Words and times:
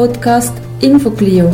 podcast 0.00 0.56
InfoClio. 0.82 1.50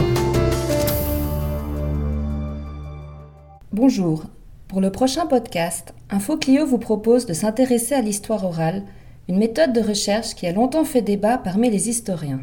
Bonjour. 3.72 4.26
Pour 4.68 4.80
le 4.80 4.92
prochain 4.92 5.26
podcast, 5.26 5.92
InfoClio 6.10 6.64
vous 6.64 6.78
propose 6.78 7.26
de 7.26 7.32
s'intéresser 7.32 7.96
à 7.96 8.02
l'histoire 8.02 8.44
orale, 8.44 8.84
une 9.28 9.38
méthode 9.38 9.72
de 9.72 9.80
recherche 9.80 10.36
qui 10.36 10.46
a 10.46 10.52
longtemps 10.52 10.84
fait 10.84 11.02
débat 11.02 11.38
parmi 11.38 11.70
les 11.70 11.88
historiens. 11.88 12.42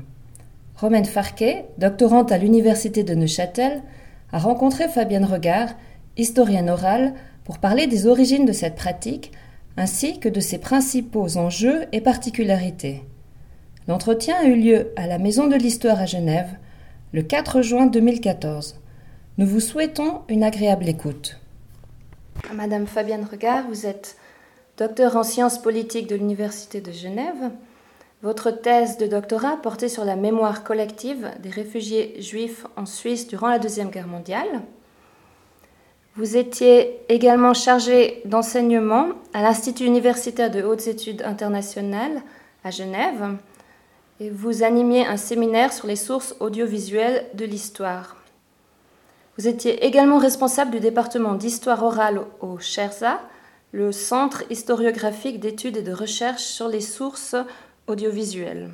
Romaine 0.75 1.05
Farquet, 1.05 1.67
doctorante 1.77 2.33
à 2.33 2.37
l'Université 2.37 3.03
de 3.03 3.15
Neuchâtel, 3.15 3.81
a 4.33 4.39
rencontré 4.39 4.89
Fabienne 4.89 5.23
Regard, 5.23 5.69
historienne 6.17 6.69
orale, 6.69 7.13
pour 7.45 7.59
parler 7.59 7.87
des 7.87 8.07
origines 8.07 8.45
de 8.45 8.51
cette 8.51 8.75
pratique 8.75 9.31
ainsi 9.77 10.19
que 10.19 10.27
de 10.27 10.41
ses 10.41 10.57
principaux 10.57 11.37
enjeux 11.37 11.85
et 11.93 12.01
particularités. 12.01 13.05
L'entretien 13.87 14.37
a 14.37 14.45
eu 14.45 14.55
lieu 14.55 14.93
à 14.95 15.07
la 15.07 15.17
Maison 15.17 15.47
de 15.47 15.55
l'Histoire 15.55 15.99
à 15.99 16.05
Genève 16.05 16.55
le 17.11 17.21
4 17.21 17.61
juin 17.61 17.85
2014. 17.85 18.79
Nous 19.37 19.45
vous 19.45 19.59
souhaitons 19.59 20.21
une 20.29 20.43
agréable 20.43 20.87
écoute. 20.87 21.37
Madame 22.53 22.87
Fabienne 22.87 23.27
Regard, 23.29 23.67
vous 23.67 23.85
êtes 23.85 24.15
docteur 24.77 25.17
en 25.17 25.23
sciences 25.23 25.61
politiques 25.61 26.07
de 26.07 26.15
l'Université 26.15 26.79
de 26.79 26.93
Genève. 26.93 27.51
Votre 28.21 28.51
thèse 28.51 28.97
de 28.97 29.05
doctorat 29.05 29.57
portait 29.61 29.89
sur 29.89 30.05
la 30.05 30.15
mémoire 30.15 30.63
collective 30.63 31.31
des 31.41 31.49
réfugiés 31.49 32.21
juifs 32.21 32.65
en 32.77 32.85
Suisse 32.85 33.27
durant 33.27 33.49
la 33.49 33.59
Deuxième 33.59 33.89
Guerre 33.89 34.07
mondiale. 34.07 34.61
Vous 36.15 36.37
étiez 36.37 37.01
également 37.09 37.53
chargé 37.53 38.21
d'enseignement 38.23 39.07
à 39.33 39.41
l'Institut 39.41 39.83
universitaire 39.83 40.51
de 40.51 40.63
hautes 40.63 40.87
études 40.87 41.21
internationales 41.23 42.21
à 42.63 42.71
Genève 42.71 43.35
vous 44.29 44.63
animiez 44.63 45.05
un 45.05 45.17
séminaire 45.17 45.73
sur 45.73 45.87
les 45.87 45.95
sources 45.95 46.35
audiovisuelles 46.39 47.25
de 47.33 47.45
l'histoire. 47.45 48.17
Vous 49.37 49.47
étiez 49.47 49.85
également 49.85 50.19
responsable 50.19 50.71
du 50.71 50.79
département 50.79 51.33
d'histoire 51.33 51.83
orale 51.83 52.21
au 52.39 52.59
CHERSA, 52.59 53.19
le 53.71 53.91
Centre 53.91 54.43
historiographique 54.51 55.39
d'études 55.39 55.77
et 55.77 55.81
de 55.81 55.91
recherche 55.91 56.43
sur 56.43 56.67
les 56.67 56.81
sources 56.81 57.35
audiovisuelles. 57.87 58.69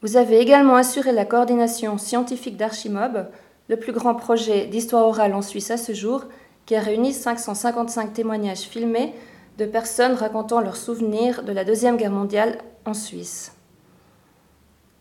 Vous 0.00 0.16
avez 0.16 0.38
également 0.38 0.76
assuré 0.76 1.10
la 1.10 1.24
coordination 1.24 1.98
scientifique 1.98 2.56
d'Archimob, 2.56 3.28
le 3.68 3.76
plus 3.76 3.92
grand 3.92 4.14
projet 4.14 4.66
d'histoire 4.66 5.04
orale 5.04 5.34
en 5.34 5.42
Suisse 5.42 5.72
à 5.72 5.76
ce 5.76 5.92
jour, 5.92 6.24
qui 6.66 6.76
a 6.76 6.80
réuni 6.80 7.12
555 7.12 8.12
témoignages 8.12 8.60
filmés 8.60 9.12
de 9.58 9.66
personnes 9.66 10.12
racontant 10.12 10.60
leurs 10.60 10.76
souvenirs 10.76 11.42
de 11.42 11.50
la 11.50 11.64
Deuxième 11.64 11.96
Guerre 11.96 12.12
mondiale 12.12 12.58
en 12.84 12.94
Suisse. 12.94 13.57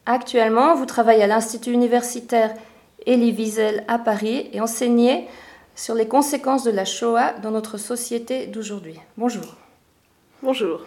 Actuellement, 0.10 0.74
vous 0.74 0.86
travaillez 0.86 1.24
à 1.24 1.28
l'Institut 1.28 1.72
universitaire 1.72 2.54
Elie 3.06 3.34
Wiesel 3.34 3.84
à 3.90 4.00
Paris 4.00 4.50
et 4.54 4.62
enseignez 4.62 5.28
sur 5.76 5.96
les 5.96 6.08
conséquences 6.08 6.64
de 6.64 6.72
la 6.72 6.86
Shoah 6.86 7.34
dans 7.44 7.52
notre 7.52 7.78
société 7.78 8.48
d'aujourd'hui. 8.48 8.98
Bonjour. 9.18 9.58
Bonjour. 10.42 10.80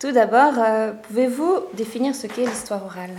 Tout 0.00 0.12
d'abord, 0.12 0.52
euh, 0.58 0.92
pouvez-vous 0.92 1.64
définir 1.74 2.14
ce 2.14 2.28
qu'est 2.28 2.46
l'histoire 2.46 2.84
orale? 2.84 3.16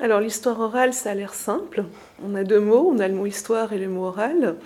Alors 0.00 0.20
l'histoire 0.20 0.60
orale, 0.60 0.94
ça 0.94 1.10
a 1.10 1.14
l'air 1.14 1.34
simple. 1.34 1.84
On 2.24 2.34
a 2.36 2.42
deux 2.42 2.60
mots, 2.60 2.90
on 2.90 2.98
a 3.00 3.08
le 3.08 3.14
mot 3.14 3.26
histoire 3.26 3.74
et 3.74 3.78
le 3.78 3.88
mot 3.88 4.06
oral. 4.06 4.56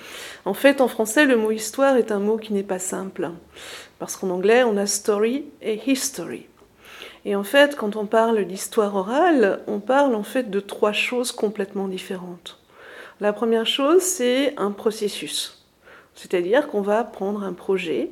En 0.45 0.55
fait, 0.55 0.81
en 0.81 0.87
français, 0.87 1.27
le 1.27 1.37
mot 1.37 1.51
histoire 1.51 1.97
est 1.97 2.12
un 2.12 2.20
mot 2.20 2.37
qui 2.37 2.53
n'est 2.53 2.62
pas 2.62 2.79
simple. 2.79 3.31
Parce 3.98 4.17
qu'en 4.17 4.31
anglais, 4.31 4.62
on 4.62 4.77
a 4.77 4.87
story 4.87 5.47
et 5.61 5.91
history. 5.91 6.47
Et 7.25 7.37
en 7.37 7.43
fait, 7.43 7.77
quand 7.77 7.97
on 7.97 8.07
parle 8.07 8.45
d'histoire 8.45 8.97
orale, 8.97 9.61
on 9.67 9.79
parle 9.79 10.15
en 10.15 10.23
fait 10.23 10.51
de 10.51 10.61
trois 10.61 10.93
choses 10.93 11.33
complètement 11.33 11.89
différentes. 11.89 12.59
La 13.21 13.33
première 13.33 13.67
chose, 13.67 14.03
c'est 14.03 14.55
un 14.57 14.71
processus. 14.71 15.67
C'est-à-dire 16.15 16.69
qu'on 16.69 16.80
va 16.80 17.05
prendre 17.05 17.42
un 17.42 17.53
projet 17.53 18.11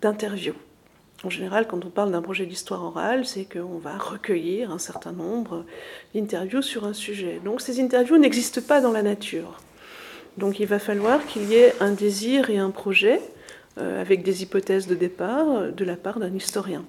d'interview. 0.00 0.54
En 1.24 1.30
général, 1.30 1.66
quand 1.66 1.84
on 1.84 1.90
parle 1.90 2.12
d'un 2.12 2.22
projet 2.22 2.46
d'histoire 2.46 2.84
orale, 2.84 3.26
c'est 3.26 3.44
qu'on 3.44 3.78
va 3.78 3.98
recueillir 3.98 4.70
un 4.70 4.78
certain 4.78 5.10
nombre 5.10 5.64
d'interviews 6.14 6.62
sur 6.62 6.84
un 6.84 6.92
sujet. 6.92 7.40
Donc 7.44 7.60
ces 7.60 7.80
interviews 7.80 8.18
n'existent 8.18 8.60
pas 8.60 8.80
dans 8.80 8.92
la 8.92 9.02
nature. 9.02 9.60
Donc 10.36 10.60
il 10.60 10.66
va 10.66 10.78
falloir 10.78 11.26
qu'il 11.26 11.44
y 11.50 11.56
ait 11.56 11.74
un 11.80 11.90
désir 11.90 12.50
et 12.50 12.58
un 12.58 12.70
projet 12.70 13.20
euh, 13.78 14.00
avec 14.00 14.22
des 14.22 14.44
hypothèses 14.44 14.86
de 14.86 14.94
départ 14.94 15.48
euh, 15.48 15.70
de 15.72 15.84
la 15.84 15.96
part 15.96 16.20
d'un 16.20 16.32
historien. 16.32 16.84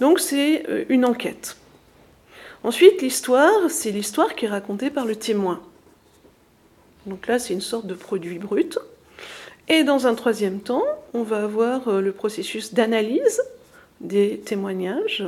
Donc 0.00 0.20
c'est 0.20 0.68
euh, 0.68 0.84
une 0.88 1.04
enquête. 1.04 1.56
Ensuite, 2.62 3.02
l'histoire, 3.02 3.70
c'est 3.70 3.90
l'histoire 3.90 4.34
qui 4.34 4.46
est 4.46 4.48
racontée 4.48 4.90
par 4.90 5.04
le 5.04 5.16
témoin. 5.16 5.60
Donc 7.06 7.26
là, 7.26 7.38
c'est 7.38 7.52
une 7.52 7.60
sorte 7.60 7.86
de 7.86 7.94
produit 7.94 8.38
brut 8.38 8.78
et 9.68 9.82
dans 9.82 10.06
un 10.06 10.14
troisième 10.14 10.60
temps, 10.60 10.84
on 11.14 11.22
va 11.22 11.42
avoir 11.44 11.88
euh, 11.88 12.00
le 12.00 12.12
processus 12.12 12.74
d'analyse 12.74 13.42
des 14.00 14.38
témoignages. 14.38 15.24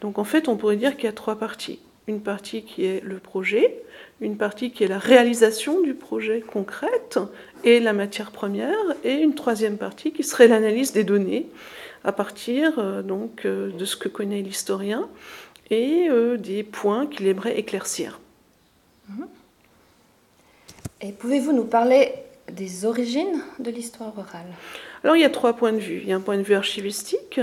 Donc 0.00 0.18
en 0.18 0.24
fait, 0.24 0.48
on 0.48 0.56
pourrait 0.56 0.76
dire 0.76 0.96
qu'il 0.96 1.04
y 1.04 1.08
a 1.08 1.12
trois 1.12 1.36
parties. 1.36 1.80
Une 2.06 2.20
partie 2.20 2.62
qui 2.62 2.84
est 2.84 3.02
le 3.02 3.18
projet, 3.18 3.82
une 4.20 4.36
partie 4.36 4.70
qui 4.70 4.84
est 4.84 4.88
la 4.88 4.98
réalisation 4.98 5.80
du 5.80 5.92
projet 5.92 6.40
concrète 6.40 7.18
et 7.64 7.80
la 7.80 7.92
matière 7.92 8.30
première, 8.30 8.78
et 9.04 9.14
une 9.14 9.34
troisième 9.34 9.76
partie 9.76 10.12
qui 10.12 10.22
serait 10.22 10.48
l'analyse 10.48 10.92
des 10.92 11.04
données 11.04 11.46
à 12.04 12.12
partir 12.12 12.78
euh, 12.78 13.02
donc, 13.02 13.44
euh, 13.44 13.70
de 13.70 13.84
ce 13.84 13.96
que 13.96 14.08
connaît 14.08 14.42
l'historien 14.42 15.08
et 15.70 16.08
des 16.38 16.62
points 16.62 17.08
qu'il 17.08 17.26
aimerait 17.26 17.58
éclaircir. 17.58 18.20
Et 21.00 21.10
pouvez-vous 21.10 21.52
nous 21.52 21.64
parler 21.64 22.12
des 22.52 22.84
origines 22.84 23.42
de 23.58 23.72
l'histoire 23.72 24.16
orale? 24.16 24.46
Alors 25.02 25.16
il 25.16 25.22
y 25.22 25.24
a 25.24 25.30
trois 25.30 25.54
points 25.54 25.72
de 25.72 25.78
vue. 25.78 25.98
Il 26.02 26.08
y 26.08 26.12
a 26.12 26.16
un 26.16 26.20
point 26.20 26.36
de 26.36 26.44
vue 26.44 26.54
archivistique 26.54 27.40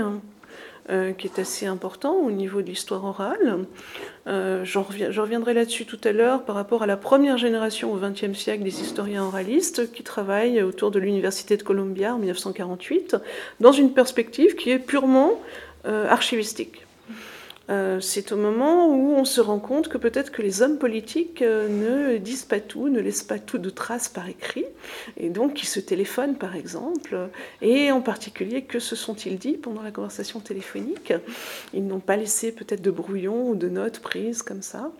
euh, 0.90 1.12
qui 1.12 1.26
est 1.26 1.38
assez 1.38 1.64
important 1.64 2.14
au 2.14 2.30
niveau 2.30 2.60
de 2.60 2.66
l'histoire 2.66 3.04
orale. 3.04 3.64
Euh, 4.26 4.64
je 4.64 4.78
reviendrai 4.78 5.54
là-dessus 5.54 5.86
tout 5.86 6.00
à 6.04 6.12
l'heure 6.12 6.44
par 6.44 6.54
rapport 6.54 6.82
à 6.82 6.86
la 6.86 6.98
première 6.98 7.38
génération 7.38 7.90
au 7.92 7.96
XXe 7.96 8.38
siècle 8.38 8.62
des 8.62 8.82
historiens 8.82 9.24
oralistes 9.24 9.92
qui 9.92 10.02
travaillent 10.02 10.62
autour 10.62 10.90
de 10.90 10.98
l'Université 10.98 11.56
de 11.56 11.62
Columbia 11.62 12.14
en 12.14 12.18
1948 12.18 13.16
dans 13.60 13.72
une 13.72 13.92
perspective 13.92 14.56
qui 14.56 14.70
est 14.70 14.78
purement 14.78 15.40
euh, 15.86 16.06
archivistique. 16.08 16.83
Euh, 17.70 18.00
c'est 18.00 18.32
au 18.32 18.36
moment 18.36 18.88
où 18.88 19.14
on 19.14 19.24
se 19.24 19.40
rend 19.40 19.58
compte 19.58 19.88
que 19.88 19.96
peut-être 19.96 20.30
que 20.32 20.42
les 20.42 20.60
hommes 20.60 20.78
politiques 20.78 21.40
euh, 21.40 21.68
ne 21.68 22.18
disent 22.18 22.44
pas 22.44 22.60
tout, 22.60 22.88
ne 22.88 23.00
laissent 23.00 23.22
pas 23.22 23.38
tout 23.38 23.58
de 23.58 23.70
traces 23.70 24.08
par 24.08 24.28
écrit, 24.28 24.66
et 25.16 25.30
donc 25.30 25.54
qui 25.54 25.66
se 25.66 25.80
téléphonent 25.80 26.36
par 26.36 26.56
exemple, 26.56 27.30
et 27.62 27.90
en 27.90 28.02
particulier 28.02 28.62
que 28.62 28.78
se 28.78 28.96
sont-ils 28.96 29.38
dit 29.38 29.56
pendant 29.56 29.82
la 29.82 29.92
conversation 29.92 30.40
téléphonique? 30.40 31.14
Ils 31.72 31.86
n'ont 31.86 32.00
pas 32.00 32.16
laissé 32.16 32.52
peut-être 32.52 32.82
de 32.82 32.90
brouillons 32.90 33.48
ou 33.48 33.54
de 33.54 33.68
notes 33.68 34.00
prises 34.00 34.42
comme 34.42 34.62
ça. 34.62 34.92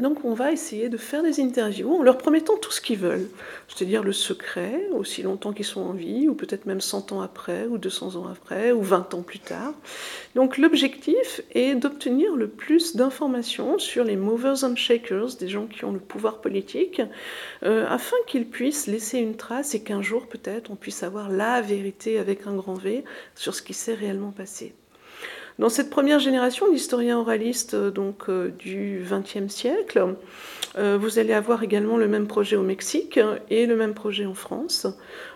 Donc 0.00 0.24
on 0.24 0.32
va 0.32 0.50
essayer 0.50 0.88
de 0.88 0.96
faire 0.96 1.22
des 1.22 1.40
interviews 1.40 1.94
en 1.94 2.02
leur 2.02 2.16
promettant 2.16 2.56
tout 2.56 2.72
ce 2.72 2.80
qu'ils 2.80 2.98
veulent, 2.98 3.28
c'est-à-dire 3.68 4.02
le 4.02 4.12
secret, 4.12 4.88
aussi 4.92 5.22
longtemps 5.22 5.52
qu'ils 5.52 5.66
sont 5.66 5.82
en 5.82 5.92
vie, 5.92 6.28
ou 6.28 6.34
peut-être 6.34 6.66
même 6.66 6.80
100 6.80 7.12
ans 7.12 7.20
après, 7.20 7.66
ou 7.66 7.76
200 7.76 8.16
ans 8.16 8.26
après, 8.26 8.72
ou 8.72 8.82
20 8.82 9.14
ans 9.14 9.22
plus 9.22 9.38
tard. 9.38 9.74
Donc 10.34 10.56
l'objectif 10.56 11.42
est 11.52 11.74
d'obtenir 11.74 12.34
le 12.34 12.48
plus 12.48 12.96
d'informations 12.96 13.78
sur 13.78 14.04
les 14.04 14.16
movers 14.16 14.64
and 14.64 14.76
shakers, 14.76 15.36
des 15.38 15.48
gens 15.48 15.66
qui 15.66 15.84
ont 15.84 15.92
le 15.92 16.00
pouvoir 16.00 16.40
politique, 16.40 17.02
euh, 17.62 17.86
afin 17.88 18.16
qu'ils 18.26 18.46
puissent 18.46 18.86
laisser 18.86 19.18
une 19.18 19.36
trace 19.36 19.74
et 19.74 19.82
qu'un 19.82 20.02
jour 20.02 20.26
peut-être 20.26 20.70
on 20.70 20.76
puisse 20.76 21.02
avoir 21.02 21.28
la 21.30 21.60
vérité 21.60 22.18
avec 22.18 22.46
un 22.46 22.54
grand 22.54 22.74
V 22.74 23.04
sur 23.34 23.54
ce 23.54 23.62
qui 23.62 23.74
s'est 23.74 23.94
réellement 23.94 24.30
passé. 24.30 24.74
Dans 25.60 25.68
cette 25.68 25.90
première 25.90 26.20
génération 26.20 26.72
d'historiens 26.72 27.18
oralistes 27.18 27.74
euh, 27.74 27.90
donc, 27.90 28.30
euh, 28.30 28.50
du 28.58 29.04
XXe 29.06 29.52
siècle, 29.52 30.14
euh, 30.78 30.96
vous 30.98 31.18
allez 31.18 31.34
avoir 31.34 31.62
également 31.62 31.98
le 31.98 32.08
même 32.08 32.26
projet 32.26 32.56
au 32.56 32.62
Mexique 32.62 33.20
et 33.50 33.66
le 33.66 33.76
même 33.76 33.92
projet 33.92 34.24
en 34.24 34.32
France, 34.32 34.86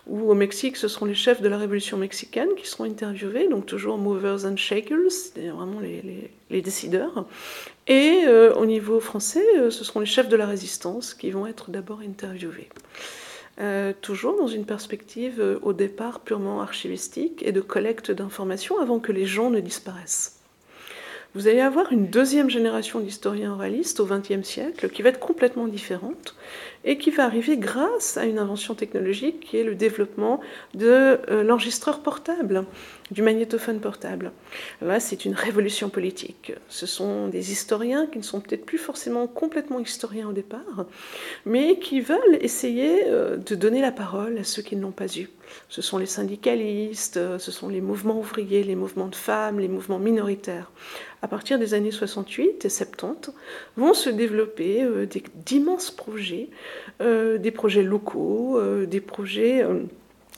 où 0.07 0.31
au 0.31 0.35
Mexique, 0.35 0.79
ce 0.79 0.89
seront 0.89 1.05
les 1.05 1.15
chefs 1.15 1.43
de 1.43 1.49
la 1.49 1.59
révolution 1.59 1.99
mexicaine 1.99 2.49
qui 2.57 2.67
seront 2.67 2.85
interviewés, 2.85 3.49
donc 3.49 3.67
toujours 3.67 3.99
movers 3.99 4.47
and 4.47 4.57
shakers, 4.57 5.11
c'est-à-dire 5.11 5.57
vraiment 5.57 5.81
les, 5.81 6.63
décideurs. 6.63 7.27
Et 7.87 8.23
au 8.57 8.65
niveau 8.65 9.01
français, 9.01 9.45
ce 9.71 9.85
seront 9.85 10.01
les 10.01 10.07
chefs 10.07 10.29
de 10.29 10.37
la 10.37 10.47
résistance 10.47 11.15
qui 11.15 11.33
vont 11.33 11.49
être 11.49 11.71
d'abord 11.71 11.99
interviewés. 12.01 12.69
Euh, 13.61 13.93
toujours 14.01 14.37
dans 14.37 14.49
une 14.49 14.65
perspective 14.65 15.41
euh, 15.41 15.61
au 15.63 15.73
départ 15.73 16.21
purement 16.21 16.61
archivistique 16.61 17.41
et 17.47 17.53
de 17.53 17.61
collecte 17.61 18.11
d'informations 18.11 18.81
avant 18.81 18.99
que 18.99 19.13
les 19.13 19.27
gens 19.27 19.49
ne 19.49 19.61
disparaissent. 19.61 20.41
Vous 21.37 21.47
allez 21.47 21.61
avoir 21.61 21.93
une 21.93 22.09
deuxième 22.09 22.51
génération 22.51 22.99
d'historiens 22.99 23.53
oralistes 23.53 24.01
au 24.01 24.07
XXe 24.07 24.43
siècle 24.43 24.89
qui 24.89 25.03
va 25.03 25.11
être 25.11 25.21
complètement 25.21 25.69
différente 25.69 26.35
et 26.85 26.99
qui 26.99 27.11
va 27.11 27.25
arriver 27.25 27.57
grâce 27.57 28.17
à 28.17 28.27
une 28.27 28.39
invention 28.39 28.75
technologique 28.75 29.41
qui 29.41 29.57
est 29.57 29.65
le 29.65 29.75
développement 29.75 30.41
de 30.75 31.19
euh, 31.31 31.43
l'enregistreur 31.43 32.01
portable. 32.01 32.65
du 33.11 33.21
magnétophone 33.21 33.81
portable. 33.81 34.33
Là, 34.81 34.99
c'est 34.99 35.27
une 35.27 35.35
révolution 35.35 35.91
politique. 35.91 36.53
Ce 36.69 36.87
sont 36.87 37.29
des 37.29 37.53
historiens 37.53 38.07
qui 38.07 38.19
ne 38.19 38.23
sont 38.23 38.41
peut-être 38.41 38.65
plus 38.65 38.79
forcément 38.79 39.27
complètement 39.27 39.79
historiens 39.79 40.29
au 40.29 40.33
départ, 40.33 40.87
mais 41.45 41.79
qui 41.79 42.01
veulent 42.01 42.39
essayer 42.41 43.05
euh, 43.07 43.37
de 43.37 43.55
donner 43.55 43.83
la 43.83 43.93
parole 43.93 44.39
à 44.39 44.45
ceux 44.45 44.63
qui 44.63 44.75
ne 44.75 44.81
l'ont 44.83 44.91
pas 44.91 45.15
eu. 45.19 45.29
Ce 45.69 45.83
sont 45.83 45.99
les 45.99 46.07
syndicalistes, 46.07 47.19
euh, 47.19 47.39
ce 47.39 47.53
sont 47.53 47.69
les 47.69 47.83
mouvements 47.83 48.19
ouvriers, 48.19 48.65
les 48.65 48.75
mouvements 48.75 49.09
de 49.09 49.15
femmes, 49.15 49.61
les 49.61 49.69
mouvements 49.69 49.99
minoritaires. 49.99 50.73
À 51.21 51.29
partir 51.29 51.59
des 51.59 51.75
années 51.75 51.91
68 51.91 52.65
et 52.65 52.69
70, 52.69 53.33
vont 53.77 53.95
se 53.95 54.11
développer 54.11 54.87
d'immenses 55.47 55.91
projets, 55.91 56.49
des 57.01 57.51
projets 57.51 57.83
locaux, 57.83 58.61
des 58.87 59.01
projets 59.01 59.65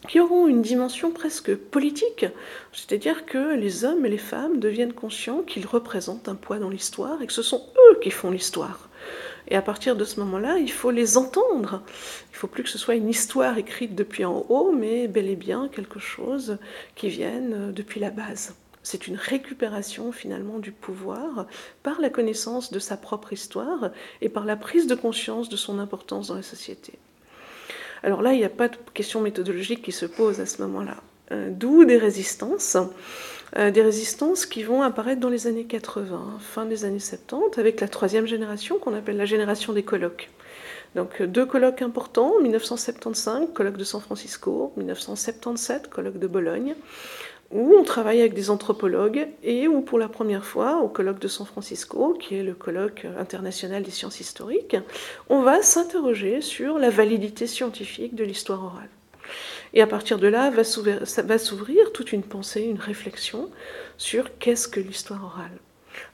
qui 0.09 0.21
auront 0.21 0.47
une 0.47 0.63
dimension 0.63 1.11
presque 1.11 1.55
politique, 1.55 2.27
c'est-à-dire 2.73 3.27
que 3.27 3.57
les 3.57 3.85
hommes 3.85 4.07
et 4.07 4.09
les 4.09 4.19
femmes 4.19 4.61
deviennent 4.61 4.93
conscients 4.93 5.43
qu'ils 5.43 5.67
représentent 5.67 6.29
un 6.29 6.35
poids 6.35 6.59
dans 6.59 6.71
l'histoire 6.71 7.21
et 7.23 7.27
que 7.27 7.33
ce 7.33 7.43
sont 7.43 7.67
eux 7.91 7.99
qui 8.01 8.11
font 8.11 8.31
l'histoire. 8.31 8.89
Et 9.49 9.57
à 9.57 9.63
partir 9.63 9.97
de 9.97 10.05
ce 10.05 10.21
moment-là, 10.21 10.59
il 10.59 10.71
faut 10.71 10.91
les 10.91 11.17
entendre. 11.17 11.83
Il 12.31 12.35
ne 12.35 12.39
faut 12.39 12.47
plus 12.47 12.63
que 12.63 12.69
ce 12.69 12.79
soit 12.79 12.97
une 12.97 13.09
histoire 13.09 13.59
écrite 13.59 13.95
depuis 13.95 14.25
en 14.25 14.45
haut, 14.49 14.73
mais 14.73 15.09
bel 15.09 15.29
et 15.29 15.37
bien 15.37 15.69
quelque 15.69 16.01
chose 16.01 16.59
qui 16.95 17.09
vienne 17.09 17.73
depuis 17.73 18.01
la 18.01 18.11
base. 18.11 18.55
C'est 18.87 19.09
une 19.09 19.17
récupération 19.17 20.13
finalement 20.13 20.61
du 20.61 20.71
pouvoir 20.71 21.49
par 21.83 22.01
la 22.01 22.09
connaissance 22.09 22.71
de 22.71 22.79
sa 22.79 22.97
propre 22.97 23.33
histoire 23.33 23.91
et 24.21 24.29
par 24.29 24.45
la 24.45 24.55
prise 24.55 24.87
de 24.87 24.95
conscience 24.95 25.49
de 25.49 25.57
son 25.57 25.81
importance 25.81 26.29
dans 26.29 26.37
la 26.37 26.45
société. 26.45 26.93
Alors 28.05 28.23
là, 28.23 28.33
il 28.33 28.39
n'y 28.39 28.45
a 28.45 28.49
pas 28.49 28.69
de 28.69 28.77
question 28.95 29.23
méthodologique 29.23 29.83
qui 29.83 29.91
se 29.91 30.07
pose 30.07 30.39
à 30.39 30.47
ce 30.47 30.63
moment-là. 30.63 30.99
Euh, 31.33 31.51
d'où 31.51 31.85
des 31.85 31.99
résistances, 31.99 32.77
euh, 33.57 33.73
des 33.73 33.83
résistances 33.83 34.47
qui 34.47 34.63
vont 34.63 34.83
apparaître 34.83 35.21
dans 35.21 35.31
les 35.31 35.49
années 35.49 35.65
80, 35.65 36.39
fin 36.39 36.65
des 36.65 36.85
années 36.85 37.01
70, 37.01 37.59
avec 37.59 37.81
la 37.81 37.89
troisième 37.89 38.29
génération 38.29 38.79
qu'on 38.79 38.95
appelle 38.95 39.17
la 39.17 39.27
génération 39.27 39.73
des 39.73 39.83
colloques. 39.83 40.31
Donc 40.95 41.21
deux 41.21 41.45
colloques 41.45 41.83
importants, 41.83 42.39
1975, 42.41 43.49
colloque 43.53 43.77
de 43.77 43.85
San 43.85 44.01
Francisco, 44.01 44.73
1977, 44.77 45.91
colloque 45.91 46.21
de 46.21 46.27
Bologne, 46.29 46.77
où 47.51 47.75
on 47.79 47.85
travaille 47.85 48.21
avec 48.21 48.35
des 48.35 48.51
anthropologues 48.51 49.29
et 49.43 49.69
où 49.69 49.81
pour 49.81 49.99
la 49.99 50.09
première 50.09 50.45
fois, 50.45 50.81
au 50.83 50.89
colloque 50.89 51.21
de 51.21 51.29
San 51.29 51.47
Francisco, 51.47 52.17
qui 52.19 52.37
est 52.37 52.43
le 52.43 52.55
colloque 52.55 53.07
international 53.19 53.83
des 53.83 53.91
sciences 53.91 54.21
historiques, 54.21 54.77
on 55.29 55.43
va 55.43 55.63
s'interroger 55.63 56.41
sur 56.41 56.79
la 56.79 56.91
validité 56.91 57.47
scientifique 57.47 58.15
de 58.15 58.25
l'histoire 58.25 58.65
orale. 58.65 58.89
Et 59.75 59.83
à 59.83 59.87
partir 59.87 60.19
de 60.19 60.27
là, 60.27 60.51
va 60.51 61.39
s'ouvrir 61.39 61.93
toute 61.93 62.13
une 62.13 62.23
pensée, 62.23 62.63
une 62.63 62.79
réflexion 62.79 63.51
sur 63.97 64.39
qu'est-ce 64.39 64.69
que 64.69 64.81
l'histoire 64.81 65.25
orale 65.25 65.59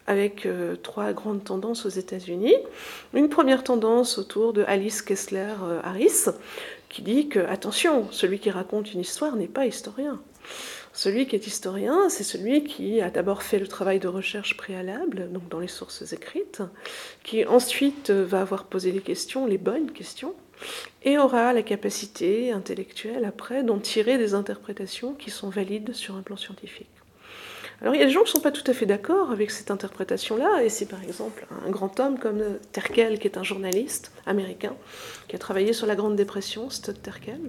avec 0.06 0.46
euh, 0.46 0.76
trois 0.76 1.12
grandes 1.12 1.44
tendances 1.44 1.87
aux 1.87 1.90
États-Unis. 1.90 2.55
Une 3.14 3.28
première 3.28 3.64
tendance 3.64 4.19
autour 4.19 4.52
de 4.52 4.64
Alice 4.67 5.02
Kessler 5.02 5.55
euh, 5.62 5.81
Harris, 5.82 6.26
qui 6.88 7.02
dit 7.02 7.28
que, 7.28 7.38
attention, 7.38 8.08
celui 8.11 8.38
qui 8.38 8.50
raconte 8.50 8.93
une 8.93 9.00
histoire 9.00 9.37
n'est 9.37 9.46
pas 9.46 9.67
historien. 9.67 10.20
Celui 10.94 11.26
qui 11.26 11.36
est 11.36 11.46
historien, 11.46 12.10
c'est 12.10 12.22
celui 12.22 12.64
qui 12.64 13.00
a 13.00 13.10
d'abord 13.10 13.42
fait 13.42 13.58
le 13.58 13.66
travail 13.66 13.98
de 13.98 14.08
recherche 14.08 14.58
préalable, 14.58 15.32
donc 15.32 15.48
dans 15.48 15.58
les 15.58 15.68
sources 15.68 16.12
écrites, 16.12 16.62
qui 17.22 17.46
ensuite 17.46 18.10
va 18.10 18.42
avoir 18.42 18.64
posé 18.64 18.92
les 18.92 19.00
questions, 19.00 19.46
les 19.46 19.56
bonnes 19.56 19.90
questions, 19.90 20.34
et 21.02 21.18
aura 21.18 21.54
la 21.54 21.62
capacité 21.62 22.52
intellectuelle 22.52 23.24
après 23.24 23.62
d'en 23.62 23.78
tirer 23.78 24.18
des 24.18 24.34
interprétations 24.34 25.14
qui 25.14 25.30
sont 25.30 25.48
valides 25.48 25.94
sur 25.94 26.14
un 26.14 26.22
plan 26.22 26.36
scientifique. 26.36 26.90
Alors 27.80 27.94
il 27.96 27.98
y 27.98 28.02
a 28.02 28.06
des 28.06 28.12
gens 28.12 28.20
qui 28.20 28.28
ne 28.28 28.36
sont 28.36 28.40
pas 28.40 28.52
tout 28.52 28.70
à 28.70 28.74
fait 28.74 28.86
d'accord 28.86 29.32
avec 29.32 29.50
cette 29.50 29.70
interprétation-là, 29.70 30.62
et 30.62 30.68
c'est 30.68 30.86
par 30.86 31.02
exemple 31.02 31.46
un 31.66 31.70
grand 31.70 31.98
homme 32.00 32.18
comme 32.18 32.40
Terkel, 32.70 33.18
qui 33.18 33.26
est 33.26 33.38
un 33.38 33.42
journaliste 33.42 34.12
américain, 34.26 34.76
qui 35.26 35.36
a 35.36 35.38
travaillé 35.38 35.72
sur 35.72 35.86
la 35.86 35.96
Grande 35.96 36.16
Dépression, 36.16 36.70
Stud 36.70 37.00
Terkel, 37.02 37.40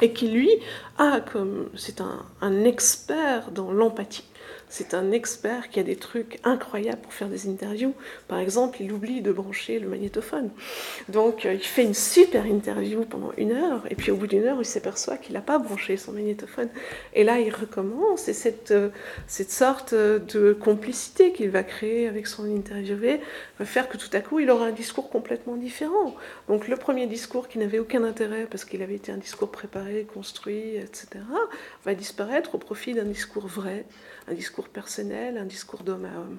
et 0.00 0.12
qui 0.12 0.28
lui 0.28 0.50
a 0.98 1.20
comme 1.20 1.68
c'est 1.76 2.00
un, 2.00 2.64
expert 2.64 3.50
dans 3.50 3.72
l'empathie 3.72 4.24
c'est 4.70 4.94
un 4.94 5.10
expert 5.10 5.68
qui 5.68 5.80
a 5.80 5.82
des 5.82 5.96
trucs 5.96 6.38
incroyables 6.44 7.00
pour 7.02 7.12
faire 7.12 7.28
des 7.28 7.48
interviews. 7.48 7.92
Par 8.28 8.38
exemple, 8.38 8.78
il 8.80 8.92
oublie 8.92 9.20
de 9.20 9.32
brancher 9.32 9.80
le 9.80 9.88
magnétophone. 9.88 10.50
Donc, 11.08 11.44
euh, 11.44 11.54
il 11.54 11.60
fait 11.60 11.82
une 11.82 11.94
super 11.94 12.46
interview 12.46 13.04
pendant 13.04 13.32
une 13.36 13.50
heure, 13.50 13.82
et 13.90 13.96
puis 13.96 14.12
au 14.12 14.16
bout 14.16 14.28
d'une 14.28 14.44
heure, 14.44 14.58
il 14.60 14.64
s'aperçoit 14.64 15.16
qu'il 15.16 15.34
n'a 15.34 15.40
pas 15.40 15.58
branché 15.58 15.96
son 15.96 16.12
magnétophone. 16.12 16.68
Et 17.14 17.24
là, 17.24 17.40
il 17.40 17.52
recommence, 17.52 18.28
et 18.28 18.32
cette, 18.32 18.70
euh, 18.70 18.90
cette 19.26 19.50
sorte 19.50 19.92
de 19.92 20.52
complicité 20.52 21.32
qu'il 21.32 21.50
va 21.50 21.64
créer 21.64 22.06
avec 22.06 22.28
son 22.28 22.44
interviewé 22.44 23.20
va 23.58 23.64
faire 23.64 23.88
que 23.88 23.96
tout 23.96 24.10
à 24.12 24.20
coup, 24.20 24.38
il 24.38 24.50
aura 24.50 24.66
un 24.66 24.72
discours 24.72 25.10
complètement 25.10 25.56
différent. 25.56 26.14
Donc, 26.48 26.68
le 26.68 26.76
premier 26.76 27.08
discours 27.08 27.48
qui 27.48 27.58
n'avait 27.58 27.80
aucun 27.80 28.04
intérêt 28.04 28.46
parce 28.48 28.64
qu'il 28.64 28.82
avait 28.82 28.94
été 28.94 29.10
un 29.10 29.18
discours 29.18 29.50
préparé, 29.50 30.06
construit, 30.14 30.76
etc., 30.76 31.08
va 31.84 31.94
disparaître 31.94 32.54
au 32.54 32.58
profit 32.58 32.94
d'un 32.94 33.04
discours 33.04 33.48
vrai, 33.48 33.84
un 34.30 34.34
discours 34.34 34.68
personnel, 34.68 35.36
un 35.36 35.44
discours 35.44 35.82
d'homme 35.82 36.04
à 36.04 36.18
homme. 36.18 36.36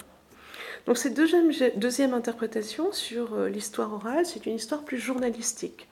Donc 0.88 0.97
cette 0.97 1.13
deuxième, 1.13 1.51
deuxième 1.75 2.13
interprétation 2.13 2.91
sur 2.91 3.33
euh, 3.33 3.49
l'histoire 3.49 3.93
orale, 3.93 4.25
c'est 4.25 4.45
une 4.45 4.55
histoire 4.55 4.83
plus 4.83 4.97
journalistique. 4.97 5.88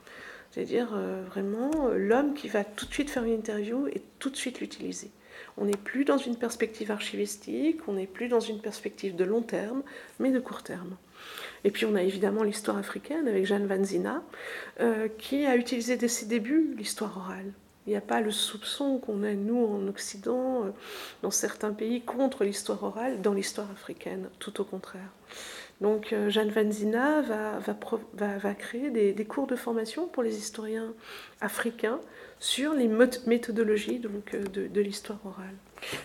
C'est-à-dire 0.52 0.90
euh, 0.94 1.24
vraiment 1.28 1.90
euh, 1.90 1.98
l'homme 1.98 2.34
qui 2.34 2.48
va 2.48 2.64
tout 2.64 2.86
de 2.86 2.94
suite 2.94 3.10
faire 3.10 3.24
une 3.24 3.34
interview 3.34 3.88
et 3.88 4.02
tout 4.18 4.30
de 4.30 4.36
suite 4.36 4.62
l'utiliser. 4.62 5.12
On 5.58 5.66
n'est 5.66 5.78
plus 5.78 6.06
dans 6.06 6.18
une 6.18 6.38
perspective 6.38 6.90
archivistique, 6.90 7.82
on 7.88 7.94
n'est 7.94 8.08
plus 8.08 8.30
dans 8.30 8.40
une 8.40 8.62
perspective 8.62 9.16
de 9.16 9.26
long 9.26 9.42
terme, 9.42 9.84
mais 10.20 10.32
de 10.32 10.40
court 10.40 10.64
terme. 10.64 10.96
Et 11.66 11.72
puis 11.72 11.86
on 11.86 11.96
a 11.96 12.02
évidemment 12.02 12.44
l'histoire 12.44 12.78
africaine 12.78 13.28
avec 13.28 13.46
Jeanne 13.46 13.68
Van 13.68 13.84
Zina, 13.84 14.24
qui 15.18 15.46
a 15.46 15.58
utilisé 15.58 15.98
dès 15.98 16.08
ses 16.08 16.28
débuts 16.28 16.74
l'histoire 16.78 17.18
orale. 17.18 17.52
Il 17.88 17.92
n'y 17.92 17.96
a 17.96 18.02
pas 18.02 18.22
le 18.22 18.32
soupçon 18.32 19.00
qu'on 19.00 19.24
a, 19.24 19.34
nous, 19.34 19.66
en 19.66 19.88
Occident, 19.88 20.66
euh, 20.66 20.70
dans 21.24 21.32
certains 21.32 21.74
pays, 21.74 22.02
contre 22.02 22.44
l'histoire 22.44 22.84
orale, 22.84 23.22
dans 23.22 23.34
l'histoire 23.34 23.72
africaine, 23.72 24.30
tout 24.40 24.62
au 24.62 24.64
contraire. 24.64 25.10
Donc 25.82 26.12
euh, 26.12 26.30
Jeanne 26.30 26.50
Van 26.50 26.70
Zina 26.70 27.22
va, 27.22 27.60
va, 28.14 28.54
créer 28.54 28.90
des, 28.90 29.26
cours 29.26 29.48
de 29.48 29.56
formation 29.56 30.08
pour 30.08 30.24
les 30.24 30.38
historiens 30.38 30.94
africains 31.40 32.02
sur 32.40 32.74
les 32.74 32.90
méthodologies 33.26 34.00
donc, 34.00 34.34
euh, 34.34 34.44
de 34.44 34.82
l'histoire 34.82 35.20
orale. 35.26 35.56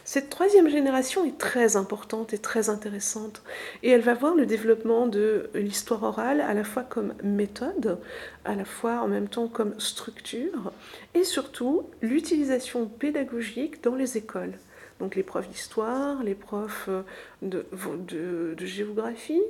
Cette 0.04 0.30
troisième 0.30 0.68
génération 0.68 1.24
est 1.24 1.38
très 1.38 1.76
importante 1.76 2.32
et 2.32 2.38
très 2.38 2.68
intéressante 2.68 3.42
et 3.82 3.90
elle 3.90 4.00
va 4.00 4.14
voir 4.14 4.34
le 4.34 4.46
développement 4.46 5.06
de 5.06 5.50
l'histoire 5.54 6.02
orale 6.02 6.40
à 6.40 6.54
la 6.54 6.64
fois 6.64 6.82
comme 6.82 7.14
méthode, 7.22 7.98
à 8.44 8.54
la 8.54 8.64
fois 8.64 9.00
en 9.00 9.08
même 9.08 9.28
temps 9.28 9.48
comme 9.48 9.78
structure 9.80 10.72
et 11.14 11.24
surtout 11.24 11.88
l'utilisation 12.02 12.86
pédagogique 12.86 13.82
dans 13.82 13.94
les 13.94 14.16
écoles. 14.16 14.54
Donc 15.00 15.16
les 15.16 15.24
profs 15.24 15.48
d'histoire, 15.48 16.22
les 16.22 16.36
profs 16.36 16.88
de, 17.42 17.66
de, 18.08 18.64
géographie 18.64 19.42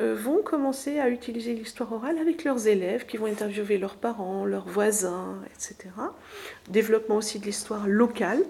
euh, 0.00 0.14
vont 0.14 0.42
commencer 0.42 0.98
à 0.98 1.08
utiliser 1.08 1.54
l'histoire 1.54 1.92
orale 1.92 2.18
avec 2.18 2.44
leurs 2.44 2.66
élèves 2.66 3.06
qui 3.06 3.16
vont 3.16 3.26
interviewer 3.26 3.78
leurs 3.78 3.96
parents, 3.96 4.44
leurs 4.44 4.68
voisins, 4.68 5.40
etc. 5.46 5.90
Développement 6.68 7.16
aussi 7.16 7.38
de 7.38 7.46
l'histoire 7.46 7.88
locale 7.88 8.44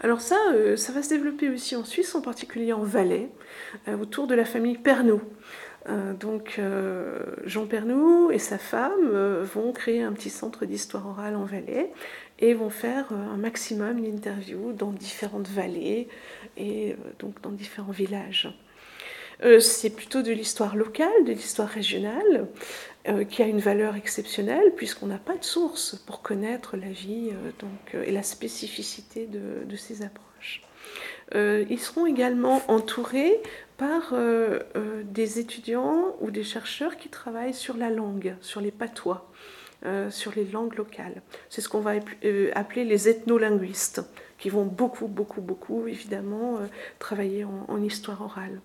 alors 0.00 0.20
ça, 0.20 0.36
euh, 0.52 0.76
ça 0.76 0.92
va 0.92 1.02
se 1.02 1.08
développer 1.08 1.48
aussi 1.48 1.74
en 1.74 1.84
Suisse, 1.84 2.14
en 2.14 2.20
particulier 2.20 2.72
en 2.72 2.82
Valais, 2.82 3.28
euh, 3.88 3.96
autour 3.96 4.26
de 4.26 4.34
la 4.34 4.44
famille 4.44 4.78
Pernoud. 4.78 5.20
Euh, 5.88 6.12
donc 6.12 6.60
Jean 7.46 7.66
Pernoud 7.66 8.32
et 8.32 8.38
sa 8.38 8.58
femme 8.58 9.10
vont 9.42 9.72
créer 9.72 10.02
un 10.02 10.12
petit 10.12 10.30
centre 10.30 10.66
d'histoire 10.66 11.06
orale 11.06 11.34
en 11.34 11.44
Valais 11.44 11.92
et 12.40 12.52
vont 12.52 12.70
faire 12.70 13.06
un 13.12 13.36
maximum 13.36 14.02
d'interviews 14.02 14.72
dans 14.72 14.90
différentes 14.92 15.48
vallées 15.48 16.08
et 16.56 16.94
donc 17.18 17.40
dans 17.40 17.50
différents 17.50 17.92
villages. 17.92 18.52
c'est 19.60 19.90
plutôt 19.90 20.20
de 20.20 20.32
l'histoire 20.32 20.76
locale, 20.76 21.24
de 21.24 21.32
l'histoire 21.32 21.68
régionale, 21.68 22.48
euh, 23.08 23.24
qui 23.24 23.42
a 23.42 23.46
une 23.46 23.60
valeur 23.60 23.96
exceptionnelle 23.96 24.72
puisqu'on 24.76 25.06
n'a 25.06 25.18
pas 25.18 25.36
de 25.36 25.44
source 25.44 25.96
pour 26.06 26.20
connaître 26.20 26.76
la 26.76 26.88
vie 26.88 27.30
euh, 27.32 27.50
donc, 27.58 27.94
euh, 27.94 28.02
et 28.04 28.10
la 28.10 28.22
spécificité 28.22 29.26
de, 29.26 29.76
ces 29.76 30.02
approches. 30.02 30.62
ils 31.34 31.78
seront 31.78 32.06
également 32.06 32.60
entourés 32.68 33.40
par 33.76 34.12
des 35.04 35.38
étudiants 35.38 36.16
ou 36.20 36.32
des 36.32 36.42
chercheurs 36.42 36.96
qui 36.96 37.08
travaillent 37.08 37.54
sur 37.54 37.76
la 37.76 37.90
langue, 37.90 38.34
sur 38.40 38.60
les 38.60 38.72
patois, 38.72 39.30
sur 40.10 40.32
les 40.34 40.44
langues 40.46 40.74
locales. 40.74 41.22
C'est 41.48 41.60
ce 41.60 41.68
qu'on 41.68 41.80
va 41.80 41.92
appeler 42.54 42.84
les 42.84 43.08
ethnolinguistes, 43.08 44.02
qui 44.38 44.48
vont 44.48 44.64
beaucoup, 44.64 45.06
beaucoup, 45.06 45.40
beaucoup, 45.40 45.86
évidemment, 45.86 46.58
travailler 46.98 47.44
en 47.44 47.82
histoire 47.82 48.20
orale. 48.22 48.60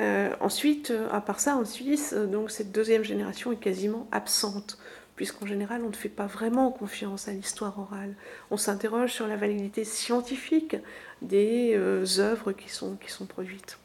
Euh, 0.00 0.30
ensuite, 0.40 0.90
euh, 0.90 1.08
à 1.12 1.20
part 1.20 1.40
ça, 1.40 1.56
en 1.56 1.64
Suisse, 1.64 2.14
euh, 2.16 2.26
donc 2.26 2.50
cette 2.50 2.72
deuxième 2.72 3.04
génération 3.04 3.52
est 3.52 3.60
quasiment 3.60 4.08
absente 4.10 4.78
puisqu'en 5.14 5.46
général, 5.46 5.82
on 5.84 5.90
ne 5.90 5.94
fait 5.94 6.08
pas 6.08 6.26
vraiment 6.26 6.72
confiance 6.72 7.28
à 7.28 7.32
l'histoire 7.32 7.78
orale. 7.78 8.16
On 8.50 8.56
s'interroge 8.56 9.12
sur 9.12 9.28
la 9.28 9.36
validité 9.36 9.84
scientifique 9.84 10.76
des 11.22 11.78
œuvres 12.18 12.50
qui 12.50 12.68
sont, 12.68 12.96
qui 12.96 13.12
sont 13.12 13.24
produites. 13.24 13.78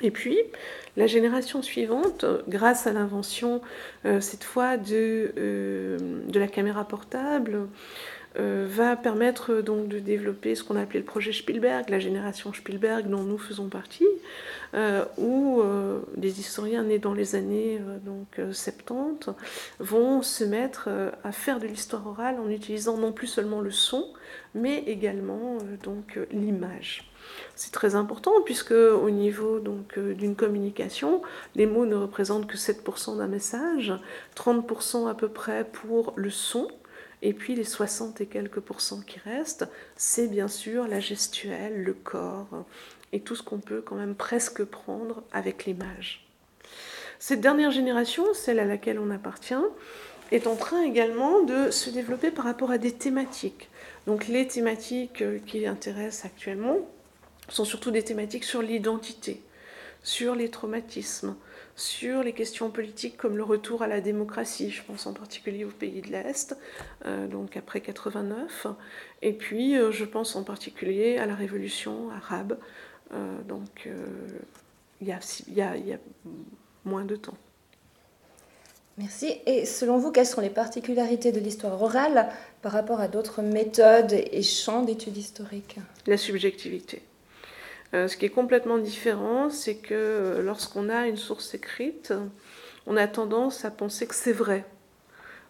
Et 0.00 0.12
puis, 0.12 0.38
la 0.96 1.08
génération 1.08 1.60
suivante, 1.60 2.24
grâce 2.46 2.86
à 2.86 2.92
l'invention 2.92 3.62
cette 4.04 4.44
fois 4.44 4.76
de, 4.76 5.32
de, 6.28 6.38
la 6.38 6.46
caméra 6.46 6.86
portable, 6.86 7.66
euh, 8.38 8.66
va 8.68 8.96
permettre 8.96 9.60
donc 9.60 9.88
de 9.88 9.98
développer 9.98 10.54
ce 10.54 10.64
qu'on 10.64 10.76
a 10.76 10.82
appelé 10.82 11.00
le 11.00 11.04
projet 11.04 11.32
Spielberg, 11.32 11.88
la 11.88 11.98
génération 11.98 12.52
Spielberg 12.52 13.08
dont 13.08 13.22
nous 13.22 13.38
faisons 13.38 13.68
partie, 13.68 14.06
où 15.18 15.62
des 16.16 16.40
historiens 16.40 16.82
nés 16.82 16.98
dans 16.98 17.14
les 17.14 17.36
années 17.36 17.80
donc 18.04 18.40
70 18.52 19.30
vont 19.78 20.20
se 20.20 20.42
mettre 20.42 20.88
à 21.22 21.30
faire 21.30 21.60
de 21.60 21.66
l'histoire 21.68 22.04
orale 22.08 22.40
en 22.40 22.50
utilisant 22.50 22.98
non 22.98 23.12
plus 23.12 23.28
seulement 23.28 23.60
le 23.60 23.70
son, 23.70 24.04
mais 24.56 24.78
également 24.88 25.58
donc 25.84 26.18
l'image. 26.32 27.08
C'est 27.54 27.72
très 27.72 27.94
important 27.94 28.32
puisque 28.44 28.72
au 28.72 29.10
niveau 29.10 29.60
donc 29.60 29.98
euh, 29.98 30.14
d'une 30.14 30.34
communication, 30.34 31.22
les 31.54 31.66
mots 31.66 31.86
ne 31.86 31.94
représentent 31.94 32.46
que 32.46 32.56
7% 32.56 33.18
d'un 33.18 33.28
message, 33.28 33.92
30% 34.36 35.08
à 35.08 35.14
peu 35.14 35.28
près 35.28 35.64
pour 35.64 36.12
le 36.16 36.30
son, 36.30 36.68
et 37.22 37.32
puis 37.32 37.54
les 37.54 37.64
60 37.64 38.20
et 38.20 38.26
quelques 38.26 38.60
pourcents 38.60 39.00
qui 39.00 39.18
restent, 39.20 39.66
c'est 39.96 40.28
bien 40.28 40.48
sûr 40.48 40.86
la 40.86 41.00
gestuelle, 41.00 41.82
le 41.82 41.94
corps 41.94 42.64
et 43.12 43.20
tout 43.20 43.36
ce 43.36 43.42
qu'on 43.42 43.58
peut 43.58 43.80
quand 43.80 43.96
même 43.96 44.14
presque 44.14 44.64
prendre 44.64 45.22
avec 45.32 45.64
l'image. 45.64 46.26
Cette 47.18 47.40
dernière 47.40 47.70
génération, 47.70 48.24
celle 48.34 48.58
à 48.58 48.64
laquelle 48.64 48.98
on 48.98 49.10
appartient, 49.10 49.54
est 50.32 50.46
en 50.46 50.56
train 50.56 50.82
également 50.82 51.42
de 51.42 51.70
se 51.70 51.90
développer 51.90 52.30
par 52.30 52.44
rapport 52.44 52.70
à 52.70 52.78
des 52.78 52.92
thématiques. 52.92 53.70
Donc 54.06 54.26
les 54.28 54.46
thématiques 54.46 55.22
qui 55.46 55.66
intéressent 55.66 56.26
actuellement, 56.26 56.78
sont 57.48 57.64
surtout 57.64 57.90
des 57.90 58.02
thématiques 58.02 58.44
sur 58.44 58.62
l'identité, 58.62 59.42
sur 60.02 60.34
les 60.34 60.50
traumatismes, 60.50 61.36
sur 61.76 62.22
les 62.22 62.32
questions 62.32 62.70
politiques 62.70 63.16
comme 63.16 63.36
le 63.36 63.42
retour 63.42 63.82
à 63.82 63.86
la 63.86 64.00
démocratie, 64.00 64.70
je 64.70 64.82
pense 64.82 65.06
en 65.06 65.12
particulier 65.12 65.64
aux 65.64 65.70
pays 65.70 66.02
de 66.02 66.08
l'Est, 66.08 66.56
euh, 67.06 67.26
donc 67.26 67.56
après 67.56 67.80
89, 67.80 68.66
et 69.22 69.32
puis 69.32 69.76
euh, 69.76 69.90
je 69.90 70.04
pense 70.04 70.36
en 70.36 70.44
particulier 70.44 71.18
à 71.18 71.26
la 71.26 71.34
révolution 71.34 72.10
arabe, 72.10 72.58
euh, 73.12 73.42
donc 73.48 73.88
il 75.00 75.08
y, 75.08 75.54
y, 75.54 75.62
a 75.62 75.98
moins 76.84 77.04
de 77.04 77.16
temps. 77.16 77.36
Merci. 78.96 79.34
Et 79.46 79.66
selon 79.66 79.98
vous, 79.98 80.12
quelles 80.12 80.26
sont 80.26 80.40
les 80.40 80.50
particularités 80.50 81.32
de 81.32 81.40
l'histoire 81.40 81.82
orale 81.82 82.28
par 82.62 82.70
rapport 82.70 83.00
à 83.00 83.08
d'autres 83.08 83.42
méthodes 83.42 84.12
et 84.12 84.42
champs 84.42 84.82
d'études 84.82 85.16
historiques? 85.16 85.78
La 86.06 86.16
subjectivité. 86.16 87.02
Euh, 87.94 88.08
ce 88.08 88.16
qui 88.16 88.26
est 88.26 88.30
complètement 88.30 88.78
différent, 88.78 89.50
c'est 89.50 89.76
que 89.76 89.94
euh, 89.94 90.42
lorsqu'on 90.42 90.88
a 90.88 91.06
une 91.06 91.16
source 91.16 91.54
écrite, 91.54 92.12
on 92.86 92.96
a 92.96 93.06
tendance 93.06 93.64
à 93.64 93.70
penser 93.70 94.08
que 94.08 94.16
c'est 94.16 94.32
vrai. 94.32 94.64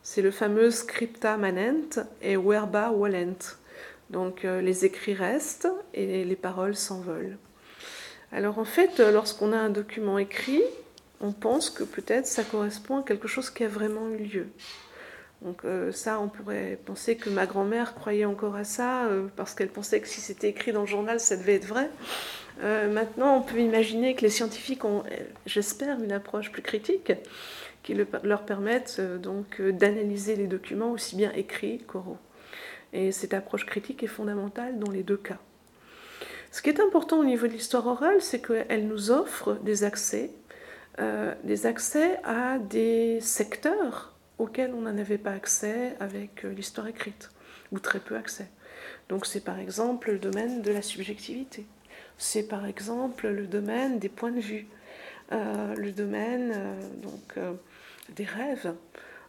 C'est 0.02 0.20
le 0.20 0.30
fameux 0.30 0.70
scripta 0.70 1.38
manent 1.38 2.06
et 2.20 2.36
verba 2.36 2.90
volent. 2.90 3.32
Donc 4.10 4.44
euh, 4.44 4.60
les 4.60 4.84
écrits 4.84 5.14
restent 5.14 5.68
et 5.94 6.24
les 6.24 6.36
paroles 6.36 6.76
s'envolent. 6.76 7.38
Alors 8.30 8.58
en 8.58 8.66
fait, 8.66 9.00
lorsqu'on 9.00 9.52
a 9.54 9.58
un 9.58 9.70
document 9.70 10.18
écrit, 10.18 10.62
on 11.22 11.32
pense 11.32 11.70
que 11.70 11.84
peut-être 11.84 12.26
ça 12.26 12.44
correspond 12.44 12.98
à 12.98 13.02
quelque 13.02 13.28
chose 13.28 13.48
qui 13.48 13.64
a 13.64 13.68
vraiment 13.68 14.10
eu 14.10 14.18
lieu. 14.18 14.46
Donc 15.42 15.62
ça, 15.92 16.20
on 16.20 16.28
pourrait 16.28 16.78
penser 16.86 17.16
que 17.16 17.28
ma 17.28 17.44
grand-mère 17.44 17.94
croyait 17.94 18.24
encore 18.24 18.56
à 18.56 18.64
ça 18.64 19.08
parce 19.36 19.54
qu'elle 19.54 19.68
pensait 19.68 20.00
que 20.00 20.08
si 20.08 20.22
c'était 20.22 20.48
écrit 20.48 20.72
dans 20.72 20.80
le 20.80 20.86
journal, 20.86 21.20
ça 21.20 21.36
devait 21.36 21.56
être 21.56 21.66
vrai. 21.66 21.90
Euh, 22.62 22.90
maintenant, 22.90 23.36
on 23.36 23.42
peut 23.42 23.58
imaginer 23.58 24.14
que 24.14 24.22
les 24.22 24.30
scientifiques 24.30 24.84
ont, 24.84 25.02
j'espère, 25.46 26.00
une 26.00 26.12
approche 26.12 26.52
plus 26.52 26.62
critique 26.62 27.12
qui 27.82 27.94
leur 28.22 28.44
permette 28.44 28.96
euh, 28.98 29.18
donc 29.18 29.60
euh, 29.60 29.72
d'analyser 29.72 30.36
les 30.36 30.46
documents 30.46 30.92
aussi 30.92 31.16
bien 31.16 31.32
écrits 31.32 31.78
qu'oraux. 31.86 32.18
Et 32.92 33.12
cette 33.12 33.34
approche 33.34 33.66
critique 33.66 34.02
est 34.02 34.08
fondamentale 34.08 34.78
dans 34.78 34.90
les 34.90 35.02
deux 35.02 35.16
cas. 35.16 35.38
Ce 36.50 36.62
qui 36.62 36.70
est 36.70 36.80
important 36.80 37.18
au 37.18 37.24
niveau 37.24 37.46
de 37.46 37.52
l'histoire 37.52 37.86
orale, 37.86 38.22
c'est 38.22 38.40
qu'elle 38.40 38.86
nous 38.86 39.10
offre 39.10 39.54
des 39.64 39.82
accès, 39.82 40.30
des 41.42 41.66
accès 41.66 42.20
à 42.22 42.58
des 42.58 43.20
secteurs 43.20 44.13
auxquels 44.38 44.72
on 44.74 44.82
n'en 44.82 44.98
avait 44.98 45.18
pas 45.18 45.32
accès 45.32 45.96
avec 46.00 46.42
l'histoire 46.42 46.86
écrite, 46.86 47.30
ou 47.72 47.78
très 47.78 48.00
peu 48.00 48.16
accès. 48.16 48.48
Donc 49.08 49.26
c'est 49.26 49.44
par 49.44 49.58
exemple 49.58 50.12
le 50.12 50.18
domaine 50.18 50.62
de 50.62 50.72
la 50.72 50.82
subjectivité 50.82 51.66
c'est 52.18 52.44
par 52.44 52.66
exemple 52.66 53.28
le 53.28 53.46
domaine 53.46 53.98
des 53.98 54.08
points 54.08 54.30
de 54.30 54.40
vue, 54.40 54.66
euh, 55.32 55.74
le 55.74 55.90
domaine 55.92 56.52
euh, 56.54 56.80
donc, 57.02 57.36
euh, 57.36 57.52
des 58.14 58.24
rêves, 58.24 58.74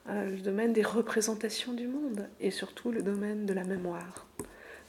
le 0.08 0.38
domaine 0.38 0.72
des 0.72 0.84
représentations 0.84 1.74
du 1.74 1.88
monde 1.88 2.30
et 2.40 2.52
surtout 2.52 2.92
le 2.92 3.02
domaine 3.02 3.48
de 3.48 3.54
la 3.54 3.64
mémoire. 3.64 4.28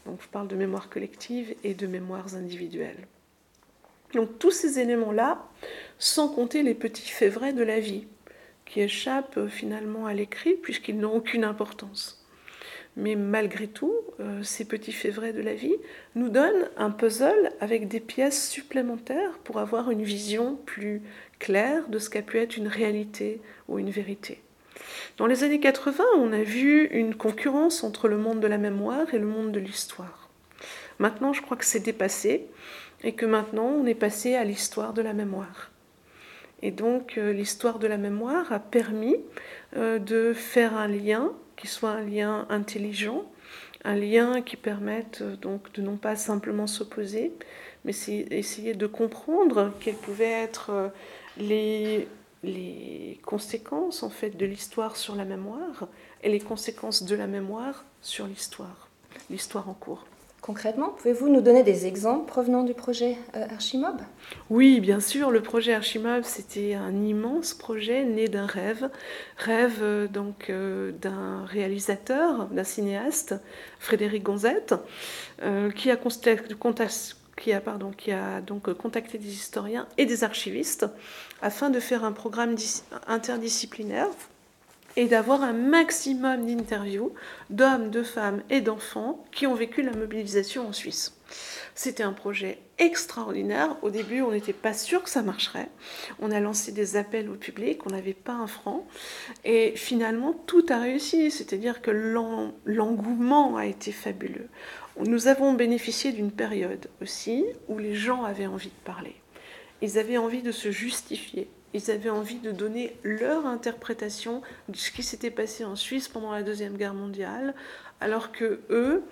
Donc 0.04 0.20
je 0.20 0.28
parle 0.28 0.46
de 0.46 0.56
mémoire 0.56 0.90
collective 0.90 1.54
et 1.64 1.72
de 1.72 1.86
mémoires 1.86 2.34
individuelles. 2.34 3.06
Donc 4.12 4.38
tous 4.38 4.50
ces 4.50 4.78
éléments-là, 4.78 5.42
sans 5.98 6.28
compter 6.28 6.62
les 6.62 6.74
petits 6.74 7.08
faits 7.08 7.32
vrais 7.32 7.54
de 7.54 7.62
la 7.62 7.80
vie, 7.80 8.06
qui 8.66 8.80
échappent 8.80 9.48
finalement 9.48 10.06
à 10.06 10.12
l'écrit 10.12 10.54
puisqu'ils 10.54 10.98
n'ont 10.98 11.14
aucune 11.14 11.44
importance. 11.44 12.22
Mais 12.96 13.14
malgré 13.14 13.66
tout, 13.66 13.94
euh, 14.20 14.42
ces 14.42 14.64
petits 14.64 14.92
faits 14.92 15.14
vrais 15.14 15.34
de 15.34 15.42
la 15.42 15.54
vie 15.54 15.76
nous 16.14 16.30
donnent 16.30 16.70
un 16.78 16.90
puzzle 16.90 17.52
avec 17.60 17.88
des 17.88 18.00
pièces 18.00 18.48
supplémentaires 18.48 19.38
pour 19.44 19.58
avoir 19.58 19.90
une 19.90 20.02
vision 20.02 20.56
plus 20.64 21.02
claire 21.38 21.88
de 21.88 21.98
ce 21.98 22.08
qu'a 22.08 22.22
pu 22.22 22.38
être 22.38 22.56
une 22.56 22.68
réalité 22.68 23.40
ou 23.68 23.78
une 23.78 23.90
vérité. 23.90 24.40
Dans 25.18 25.26
les 25.26 25.44
années 25.44 25.60
80, 25.60 26.04
on 26.16 26.32
a 26.32 26.42
vu 26.42 26.86
une 26.86 27.14
concurrence 27.14 27.84
entre 27.84 28.08
le 28.08 28.16
monde 28.16 28.40
de 28.40 28.46
la 28.46 28.58
mémoire 28.58 29.12
et 29.12 29.18
le 29.18 29.26
monde 29.26 29.52
de 29.52 29.60
l'histoire. 29.60 30.30
Maintenant, 30.98 31.34
je 31.34 31.42
crois 31.42 31.58
que 31.58 31.64
c'est 31.66 31.80
dépassé 31.80 32.46
et 33.04 33.12
que 33.12 33.26
maintenant, 33.26 33.66
on 33.66 33.86
est 33.86 33.94
passé 33.94 34.34
à 34.34 34.44
l'histoire 34.44 34.94
de 34.94 35.02
la 35.02 35.12
mémoire. 35.12 35.70
Et 36.66 36.72
donc, 36.72 37.16
euh, 37.16 37.32
l'histoire 37.32 37.78
de 37.78 37.86
la 37.86 37.96
mémoire 37.96 38.52
a 38.52 38.58
permis 38.58 39.14
euh, 39.76 40.00
de 40.00 40.32
faire 40.32 40.76
un 40.76 40.88
lien 40.88 41.32
qui 41.54 41.68
soit 41.68 41.90
un 41.90 42.02
lien 42.02 42.44
intelligent, 42.50 43.24
un 43.84 43.94
lien 43.94 44.42
qui 44.42 44.56
permette 44.56 45.20
euh, 45.22 45.36
donc 45.36 45.72
de 45.74 45.80
non 45.80 45.96
pas 45.96 46.16
simplement 46.16 46.66
s'opposer, 46.66 47.32
mais 47.84 47.92
essayer 48.32 48.74
de 48.74 48.88
comprendre 48.88 49.74
quelles 49.78 49.94
pouvaient 49.94 50.42
être 50.42 50.90
les, 51.38 52.08
les 52.42 53.20
conséquences 53.24 54.02
en 54.02 54.10
fait 54.10 54.30
de 54.30 54.44
l'histoire 54.44 54.96
sur 54.96 55.14
la 55.14 55.24
mémoire 55.24 55.86
et 56.24 56.28
les 56.28 56.40
conséquences 56.40 57.04
de 57.04 57.14
la 57.14 57.28
mémoire 57.28 57.84
sur 58.02 58.26
l'histoire, 58.26 58.88
l'histoire 59.30 59.68
en 59.68 59.74
cours. 59.74 60.04
Concrètement, 60.46 60.90
pouvez-vous 60.90 61.28
nous 61.28 61.40
donner 61.40 61.64
des 61.64 61.86
exemples 61.86 62.30
provenant 62.30 62.62
du 62.62 62.72
projet 62.72 63.16
euh, 63.34 63.46
Archimob? 63.52 64.00
Oui, 64.48 64.78
bien 64.78 65.00
sûr. 65.00 65.32
Le 65.32 65.42
projet 65.42 65.74
Archimob, 65.74 66.22
c'était 66.22 66.74
un 66.74 67.02
immense 67.02 67.52
projet 67.52 68.04
né 68.04 68.28
d'un 68.28 68.46
rêve, 68.46 68.88
rêve 69.38 69.80
euh, 69.82 70.06
donc 70.06 70.48
euh, 70.48 70.92
d'un 70.92 71.44
réalisateur, 71.46 72.46
d'un 72.46 72.62
cinéaste, 72.62 73.34
Frédéric 73.80 74.22
Gonzette, 74.22 74.76
qui 75.74 75.90
a, 75.90 75.96
contacté 78.78 79.18
des 79.18 79.32
historiens 79.34 79.88
et 79.98 80.06
des 80.06 80.22
archivistes 80.22 80.86
afin 81.42 81.70
de 81.70 81.80
faire 81.80 82.04
un 82.04 82.12
programme 82.12 82.54
interdisciplinaire 83.08 84.06
et 84.96 85.06
d'avoir 85.06 85.42
un 85.42 85.52
maximum 85.52 86.46
d'interviews 86.46 87.12
d'hommes, 87.50 87.90
de 87.90 88.02
femmes 88.02 88.42
et 88.50 88.60
d'enfants 88.60 89.24
qui 89.30 89.46
ont 89.46 89.54
vécu 89.54 89.82
la 89.82 89.92
mobilisation 89.92 90.68
en 90.68 90.72
Suisse. 90.72 91.16
C'était 91.74 92.02
un 92.02 92.14
projet 92.14 92.58
extraordinaire. 92.78 93.76
Au 93.82 93.90
début, 93.90 94.22
on 94.22 94.30
n'était 94.30 94.54
pas 94.54 94.72
sûr 94.72 95.02
que 95.02 95.10
ça 95.10 95.22
marcherait. 95.22 95.68
On 96.20 96.30
a 96.30 96.40
lancé 96.40 96.72
des 96.72 96.96
appels 96.96 97.28
au 97.28 97.34
public, 97.34 97.84
on 97.84 97.90
n'avait 97.90 98.14
pas 98.14 98.32
un 98.32 98.46
franc. 98.46 98.86
Et 99.44 99.72
finalement, 99.76 100.32
tout 100.32 100.64
a 100.70 100.78
réussi. 100.78 101.30
C'est-à-dire 101.30 101.82
que 101.82 101.90
l'engouement 102.64 103.56
a 103.56 103.66
été 103.66 103.92
fabuleux. 103.92 104.48
Nous 105.04 105.28
avons 105.28 105.52
bénéficié 105.52 106.12
d'une 106.12 106.32
période 106.32 106.88
aussi 107.02 107.44
où 107.68 107.78
les 107.78 107.94
gens 107.94 108.24
avaient 108.24 108.46
envie 108.46 108.70
de 108.70 108.84
parler. 108.84 109.16
Ils 109.82 109.98
avaient 109.98 110.16
envie 110.16 110.40
de 110.40 110.52
se 110.52 110.70
justifier 110.70 111.50
ils 111.76 111.90
avaient 111.90 112.10
envie 112.10 112.38
de 112.38 112.52
donner 112.52 112.96
leur 113.02 113.46
interprétation 113.46 114.42
de 114.68 114.76
ce 114.76 114.90
qui 114.90 115.02
s'était 115.02 115.30
passé 115.30 115.64
en 115.64 115.76
Suisse 115.76 116.08
pendant 116.08 116.32
la 116.32 116.42
Deuxième 116.42 116.76
Guerre 116.76 116.94
mondiale, 116.94 117.54
alors 118.00 118.32
que 118.32 118.60
eux 118.70 119.02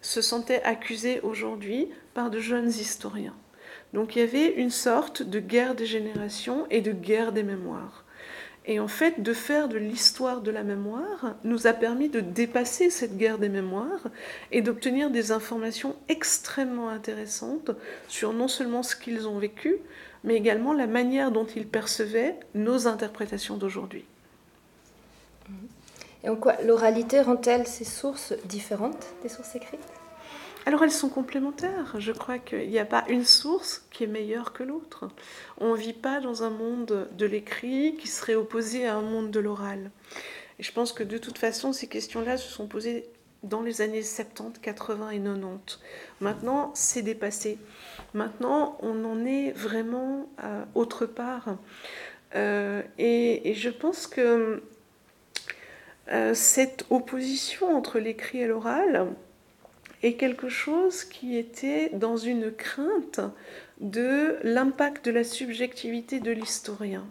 se 0.00 0.22
sentaient 0.22 0.62
accusés 0.62 1.20
aujourd'hui 1.20 1.88
par 2.14 2.30
de 2.30 2.38
jeunes 2.38 2.68
historiens. 2.68 3.34
Donc 3.92 4.16
il 4.16 4.20
y 4.20 4.22
avait 4.22 4.54
une 4.54 4.70
sorte 4.70 5.22
de 5.22 5.38
guerre 5.38 5.74
des 5.74 5.86
générations 5.86 6.66
et 6.70 6.80
de 6.80 6.92
guerre 6.92 7.32
des 7.32 7.42
mémoires. 7.42 8.03
Et 8.66 8.80
en 8.80 8.88
fait, 8.88 9.22
de 9.22 9.34
faire 9.34 9.68
de 9.68 9.76
l'histoire 9.76 10.40
de 10.40 10.50
la 10.50 10.62
mémoire 10.62 11.34
nous 11.44 11.66
a 11.66 11.74
permis 11.74 12.08
de 12.08 12.20
dépasser 12.20 12.88
cette 12.88 13.18
guerre 13.18 13.38
des 13.38 13.50
mémoires 13.50 14.08
et 14.52 14.62
d'obtenir 14.62 15.10
des 15.10 15.32
informations 15.32 15.96
extrêmement 16.08 16.88
intéressantes 16.88 17.72
sur 18.08 18.32
non 18.32 18.48
seulement 18.48 18.82
ce 18.82 18.96
qu'ils 18.96 19.28
ont 19.28 19.38
vécu, 19.38 19.76
mais 20.24 20.34
également 20.34 20.72
la 20.72 20.86
manière 20.86 21.30
dont 21.30 21.44
ils 21.44 21.66
percevaient 21.66 22.36
nos 22.54 22.86
interprétations 22.86 23.58
d'aujourd'hui. 23.58 24.06
Et 26.22 26.30
en 26.30 26.36
quoi 26.36 26.56
l'oralité 26.62 27.20
rend-elle 27.20 27.66
ces 27.66 27.84
sources 27.84 28.32
différentes 28.46 29.06
des 29.22 29.28
sources 29.28 29.54
écrites? 29.56 29.80
Alors 30.66 30.82
elles 30.82 30.90
sont 30.90 31.08
complémentaires. 31.08 31.96
Je 31.98 32.12
crois 32.12 32.38
qu'il 32.38 32.68
n'y 32.68 32.78
a 32.78 32.84
pas 32.84 33.04
une 33.08 33.24
source 33.24 33.86
qui 33.90 34.04
est 34.04 34.08
meilleure 34.08 34.52
que 34.52 34.62
l'autre. 34.62 35.08
On 35.58 35.72
ne 35.72 35.78
vit 35.78 35.92
pas 35.92 36.20
dans 36.20 36.42
un 36.42 36.50
monde 36.50 37.08
de 37.12 37.26
l'écrit 37.26 37.96
qui 37.96 38.08
serait 38.08 38.34
opposé 38.34 38.86
à 38.86 38.96
un 38.96 39.02
monde 39.02 39.30
de 39.30 39.40
l'oral. 39.40 39.90
Et 40.58 40.62
je 40.62 40.72
pense 40.72 40.92
que 40.92 41.02
de 41.02 41.18
toute 41.18 41.38
façon, 41.38 41.72
ces 41.72 41.86
questions-là 41.86 42.36
se 42.36 42.48
sont 42.48 42.66
posées 42.66 43.06
dans 43.42 43.60
les 43.60 43.82
années 43.82 44.02
70, 44.02 44.60
80 44.60 45.10
et 45.10 45.18
90. 45.18 45.80
Maintenant, 46.20 46.72
c'est 46.74 47.02
dépassé. 47.02 47.58
Maintenant, 48.14 48.78
on 48.80 49.04
en 49.04 49.24
est 49.26 49.52
vraiment 49.52 50.28
euh, 50.42 50.64
autre 50.74 51.04
part. 51.04 51.58
Euh, 52.34 52.82
et, 52.98 53.52
je 53.54 53.68
pense 53.68 54.06
que 54.06 54.62
euh, 56.08 56.34
cette 56.34 56.86
opposition 56.90 57.76
entre 57.76 57.98
l'écrit 57.98 58.38
et 58.40 58.46
l'oral 58.46 59.14
est 60.04 60.14
quelque 60.14 60.48
chose 60.48 61.04
qui 61.04 61.36
était 61.38 61.88
dans 61.94 62.16
une 62.16 62.52
crainte 62.52 63.20
de 63.80 64.36
l'impact 64.42 65.06
de 65.06 65.10
la 65.10 65.24
subjectivité 65.24 66.20
de 66.20 66.30
l'historien. 66.30 67.06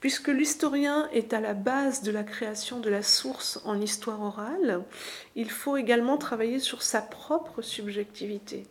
Puisque 0.00 0.28
l'historien 0.28 1.08
est 1.12 1.32
à 1.32 1.40
la 1.40 1.54
base 1.54 2.02
de 2.02 2.10
la 2.10 2.24
création 2.24 2.80
de 2.80 2.90
la 2.90 3.02
source 3.02 3.60
en 3.64 3.80
histoire 3.80 4.20
orale, 4.20 4.82
il 5.36 5.50
faut 5.50 5.76
également 5.76 6.18
travailler 6.18 6.58
sur 6.58 6.82
sa 6.82 7.00
propre 7.00 7.62
subjectivité. 7.62 8.64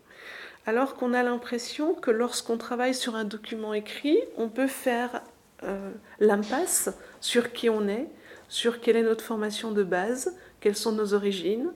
Alors 0.65 0.95
qu'on 0.95 1.13
a 1.13 1.23
l'impression 1.23 1.93
que 1.93 2.11
lorsqu'on 2.11 2.57
travaille 2.57 2.93
sur 2.93 3.15
un 3.15 3.23
document 3.23 3.73
écrit, 3.73 4.19
on 4.37 4.49
peut 4.49 4.67
faire 4.67 5.23
euh, 5.63 5.91
l'impasse 6.19 6.89
sur 7.21 7.53
qui 7.53 7.69
on 7.69 7.87
est, 7.87 8.07
sur 8.49 8.81
quelle 8.81 8.97
est 8.97 9.03
notre 9.03 9.23
formation 9.23 9.71
de 9.71 9.83
base, 9.83 10.35
quelles 10.59 10.75
sont 10.75 10.91
nos 10.91 11.13
origines, 11.13 11.71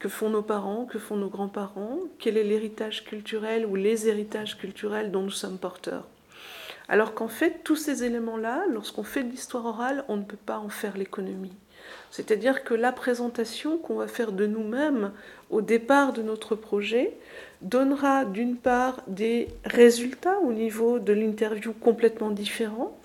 que 0.00 0.08
font 0.08 0.30
nos 0.30 0.42
parents, 0.42 0.86
que 0.86 0.98
font 0.98 1.16
nos 1.16 1.28
grands-parents, 1.28 1.98
quel 2.18 2.36
est 2.36 2.42
l'héritage 2.42 3.04
culturel 3.04 3.66
ou 3.66 3.76
les 3.76 4.08
héritages 4.08 4.58
culturels 4.58 5.12
dont 5.12 5.22
nous 5.22 5.30
sommes 5.30 5.58
porteurs. 5.58 6.08
Alors 6.88 7.14
qu'en 7.14 7.28
fait, 7.28 7.60
tous 7.62 7.76
ces 7.76 8.02
éléments-là, 8.02 8.64
lorsqu'on 8.68 9.04
fait 9.04 9.22
de 9.22 9.30
l'histoire 9.30 9.66
orale, 9.66 10.04
on 10.08 10.16
ne 10.16 10.24
peut 10.24 10.38
pas 10.44 10.58
en 10.58 10.70
faire 10.70 10.96
l'économie. 10.96 11.54
C'est-à-dire 12.10 12.64
que 12.64 12.74
la 12.74 12.92
présentation 12.92 13.78
qu'on 13.78 13.96
va 13.96 14.08
faire 14.08 14.32
de 14.32 14.46
nous-mêmes 14.46 15.12
au 15.50 15.60
départ 15.60 16.12
de 16.12 16.22
notre 16.22 16.56
projet 16.56 17.14
donnera 17.62 18.24
d'une 18.24 18.56
part 18.56 19.02
des 19.06 19.48
résultats 19.64 20.38
au 20.40 20.52
niveau 20.52 20.98
de 20.98 21.12
l'interview 21.12 21.72
complètement 21.72 22.30
différents, 22.30 22.98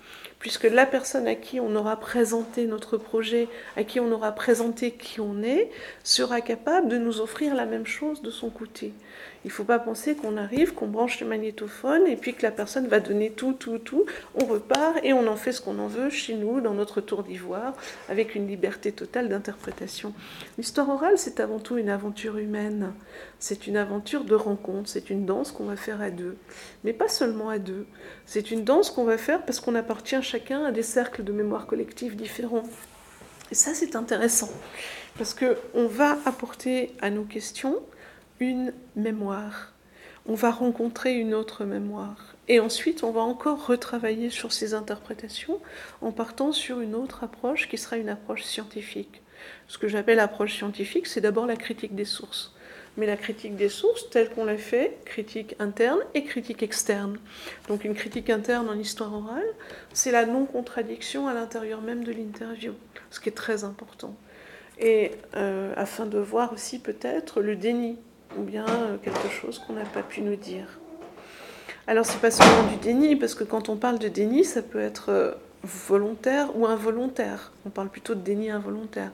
puisque 0.46 0.62
la 0.62 0.86
personne 0.86 1.26
à 1.26 1.34
qui 1.34 1.58
on 1.58 1.74
aura 1.74 1.98
présenté 1.98 2.66
notre 2.66 2.98
projet, 2.98 3.48
à 3.76 3.82
qui 3.82 3.98
on 3.98 4.12
aura 4.12 4.30
présenté 4.30 4.92
qui 4.92 5.18
on 5.20 5.42
est, 5.42 5.72
sera 6.04 6.40
capable 6.40 6.86
de 6.86 6.98
nous 6.98 7.20
offrir 7.20 7.52
la 7.56 7.66
même 7.66 7.84
chose 7.84 8.22
de 8.22 8.30
son 8.30 8.48
côté. 8.48 8.94
Il 9.46 9.50
ne 9.50 9.52
faut 9.52 9.62
pas 9.62 9.78
penser 9.78 10.16
qu'on 10.16 10.36
arrive, 10.36 10.74
qu'on 10.74 10.88
branche 10.88 11.20
le 11.20 11.28
magnétophone 11.28 12.08
et 12.08 12.16
puis 12.16 12.34
que 12.34 12.42
la 12.42 12.50
personne 12.50 12.88
va 12.88 12.98
donner 12.98 13.30
tout, 13.30 13.52
tout, 13.52 13.78
tout. 13.78 14.04
On 14.34 14.44
repart 14.44 14.98
et 15.04 15.12
on 15.12 15.28
en 15.28 15.36
fait 15.36 15.52
ce 15.52 15.60
qu'on 15.60 15.78
en 15.78 15.86
veut 15.86 16.10
chez 16.10 16.34
nous, 16.34 16.60
dans 16.60 16.74
notre 16.74 17.00
tour 17.00 17.22
d'ivoire, 17.22 17.72
avec 18.08 18.34
une 18.34 18.48
liberté 18.48 18.90
totale 18.90 19.28
d'interprétation. 19.28 20.12
L'histoire 20.58 20.88
orale, 20.88 21.16
c'est 21.16 21.38
avant 21.38 21.60
tout 21.60 21.78
une 21.78 21.90
aventure 21.90 22.38
humaine. 22.38 22.92
C'est 23.38 23.68
une 23.68 23.76
aventure 23.76 24.24
de 24.24 24.34
rencontre. 24.34 24.88
C'est 24.88 25.10
une 25.10 25.26
danse 25.26 25.52
qu'on 25.52 25.66
va 25.66 25.76
faire 25.76 26.00
à 26.00 26.10
deux. 26.10 26.36
Mais 26.82 26.92
pas 26.92 27.08
seulement 27.08 27.48
à 27.48 27.60
deux. 27.60 27.86
C'est 28.26 28.50
une 28.50 28.64
danse 28.64 28.90
qu'on 28.90 29.04
va 29.04 29.16
faire 29.16 29.44
parce 29.44 29.60
qu'on 29.60 29.76
appartient 29.76 30.20
chacun 30.22 30.64
à 30.64 30.72
des 30.72 30.82
cercles 30.82 31.22
de 31.22 31.30
mémoire 31.30 31.68
collective 31.68 32.16
différents. 32.16 32.64
Et 33.52 33.54
ça, 33.54 33.74
c'est 33.74 33.94
intéressant. 33.94 34.50
Parce 35.18 35.34
qu'on 35.34 35.86
va 35.86 36.18
apporter 36.26 36.90
à 37.00 37.10
nos 37.10 37.22
questions 37.22 37.80
une 38.40 38.72
mémoire. 38.94 39.72
On 40.28 40.34
va 40.34 40.50
rencontrer 40.50 41.14
une 41.14 41.34
autre 41.34 41.64
mémoire. 41.64 42.34
Et 42.48 42.60
ensuite, 42.60 43.04
on 43.04 43.12
va 43.12 43.20
encore 43.20 43.66
retravailler 43.66 44.30
sur 44.30 44.52
ces 44.52 44.74
interprétations 44.74 45.60
en 46.00 46.10
partant 46.12 46.52
sur 46.52 46.80
une 46.80 46.94
autre 46.94 47.24
approche 47.24 47.68
qui 47.68 47.78
sera 47.78 47.96
une 47.96 48.08
approche 48.08 48.42
scientifique. 48.42 49.22
Ce 49.68 49.78
que 49.78 49.88
j'appelle 49.88 50.18
approche 50.18 50.56
scientifique, 50.56 51.06
c'est 51.06 51.20
d'abord 51.20 51.46
la 51.46 51.56
critique 51.56 51.94
des 51.94 52.04
sources. 52.04 52.52
Mais 52.96 53.06
la 53.06 53.16
critique 53.16 53.56
des 53.56 53.68
sources, 53.68 54.08
telle 54.10 54.30
qu'on 54.30 54.44
l'a 54.44 54.56
fait, 54.56 54.98
critique 55.04 55.54
interne 55.58 56.00
et 56.14 56.24
critique 56.24 56.62
externe. 56.62 57.18
Donc 57.68 57.84
une 57.84 57.94
critique 57.94 58.30
interne 58.30 58.68
en 58.68 58.78
histoire 58.78 59.12
orale, 59.12 59.46
c'est 59.92 60.10
la 60.10 60.24
non-contradiction 60.24 61.28
à 61.28 61.34
l'intérieur 61.34 61.82
même 61.82 62.04
de 62.04 62.12
l'interview, 62.12 62.72
ce 63.10 63.20
qui 63.20 63.28
est 63.28 63.32
très 63.32 63.64
important. 63.64 64.16
Et 64.78 65.12
euh, 65.36 65.72
afin 65.76 66.06
de 66.06 66.18
voir 66.18 66.52
aussi 66.52 66.78
peut-être 66.78 67.40
le 67.40 67.56
déni 67.56 67.98
ou 68.36 68.42
bien 68.42 68.66
euh, 68.68 68.96
quelque 68.98 69.28
chose 69.28 69.58
qu'on 69.58 69.74
n'a 69.74 69.84
pas 69.84 70.02
pu 70.02 70.20
nous 70.20 70.36
dire. 70.36 70.66
Alors 71.86 72.04
c'est 72.04 72.20
pas 72.20 72.30
seulement 72.30 72.64
du 72.70 72.76
déni, 72.76 73.16
parce 73.16 73.34
que 73.34 73.44
quand 73.44 73.68
on 73.68 73.76
parle 73.76 73.98
de 73.98 74.08
déni, 74.08 74.44
ça 74.44 74.62
peut 74.62 74.80
être 74.80 75.10
euh, 75.10 75.32
volontaire 75.62 76.56
ou 76.56 76.66
involontaire. 76.66 77.52
On 77.64 77.70
parle 77.70 77.88
plutôt 77.88 78.14
de 78.14 78.20
déni 78.20 78.50
involontaire. 78.50 79.12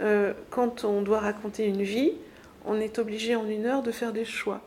Euh, 0.00 0.32
quand 0.50 0.84
on 0.84 1.02
doit 1.02 1.20
raconter 1.20 1.66
une 1.66 1.82
vie, 1.82 2.12
on 2.66 2.80
est 2.80 2.98
obligé 2.98 3.36
en 3.36 3.46
une 3.48 3.66
heure 3.66 3.82
de 3.82 3.92
faire 3.92 4.12
des 4.12 4.24
choix. 4.24 4.60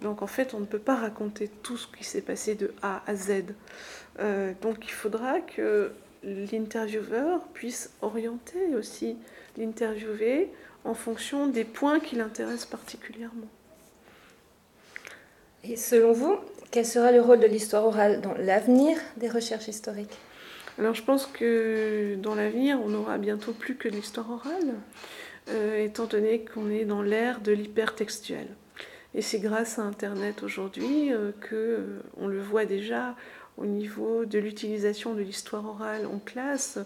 Donc 0.00 0.22
en 0.22 0.26
fait, 0.26 0.52
on 0.54 0.60
ne 0.60 0.66
peut 0.66 0.78
pas 0.78 0.96
raconter 0.96 1.48
tout 1.62 1.76
ce 1.76 1.86
qui 1.86 2.04
s'est 2.04 2.20
passé 2.20 2.54
de 2.54 2.74
A 2.82 3.02
à 3.06 3.14
Z. 3.14 3.44
donc 4.60 4.84
il 4.84 4.92
faudra 4.92 5.40
que 5.40 5.92
l'intervieweur 6.26 7.40
puisse 7.54 7.90
orienter 8.02 8.74
aussi 8.76 9.16
l'interviewé 9.56 10.50
en 10.84 10.94
fonction 10.94 11.46
des 11.46 11.64
points 11.64 12.00
qui 12.00 12.16
l'intéressent 12.16 12.66
particulièrement. 12.66 13.48
Et 15.64 15.76
selon 15.76 16.12
vous, 16.12 16.36
quel 16.70 16.86
sera 16.86 17.10
le 17.12 17.20
rôle 17.20 17.40
de 17.40 17.46
l'histoire 17.46 17.84
orale 17.84 18.20
dans 18.20 18.34
l'avenir 18.34 18.98
des 19.16 19.28
recherches 19.28 19.68
historiques? 19.68 20.18
Alors 20.78 20.94
je 20.94 21.02
pense 21.02 21.26
que 21.26 22.16
dans 22.16 22.34
l'avenir, 22.34 22.78
on 22.84 22.88
n'aura 22.88 23.18
bientôt 23.18 23.52
plus 23.52 23.76
que 23.76 23.88
l'histoire 23.88 24.30
orale, 24.30 24.74
euh, 25.48 25.82
étant 25.82 26.04
donné 26.04 26.44
qu'on 26.44 26.70
est 26.70 26.84
dans 26.84 27.02
l'ère 27.02 27.40
de 27.40 27.52
l'hypertextuel. 27.52 28.46
Et 29.14 29.22
c'est 29.22 29.38
grâce 29.38 29.78
à 29.78 29.82
Internet 29.82 30.42
aujourd'hui 30.42 31.12
euh, 31.12 31.32
que 31.40 31.54
euh, 31.54 32.02
on 32.18 32.26
le 32.26 32.40
voit 32.40 32.66
déjà 32.66 33.16
au 33.58 33.66
niveau 33.66 34.24
de 34.24 34.38
l'utilisation 34.38 35.14
de 35.14 35.22
l'histoire 35.22 35.66
orale 35.66 36.06
en 36.06 36.18
classe. 36.18 36.78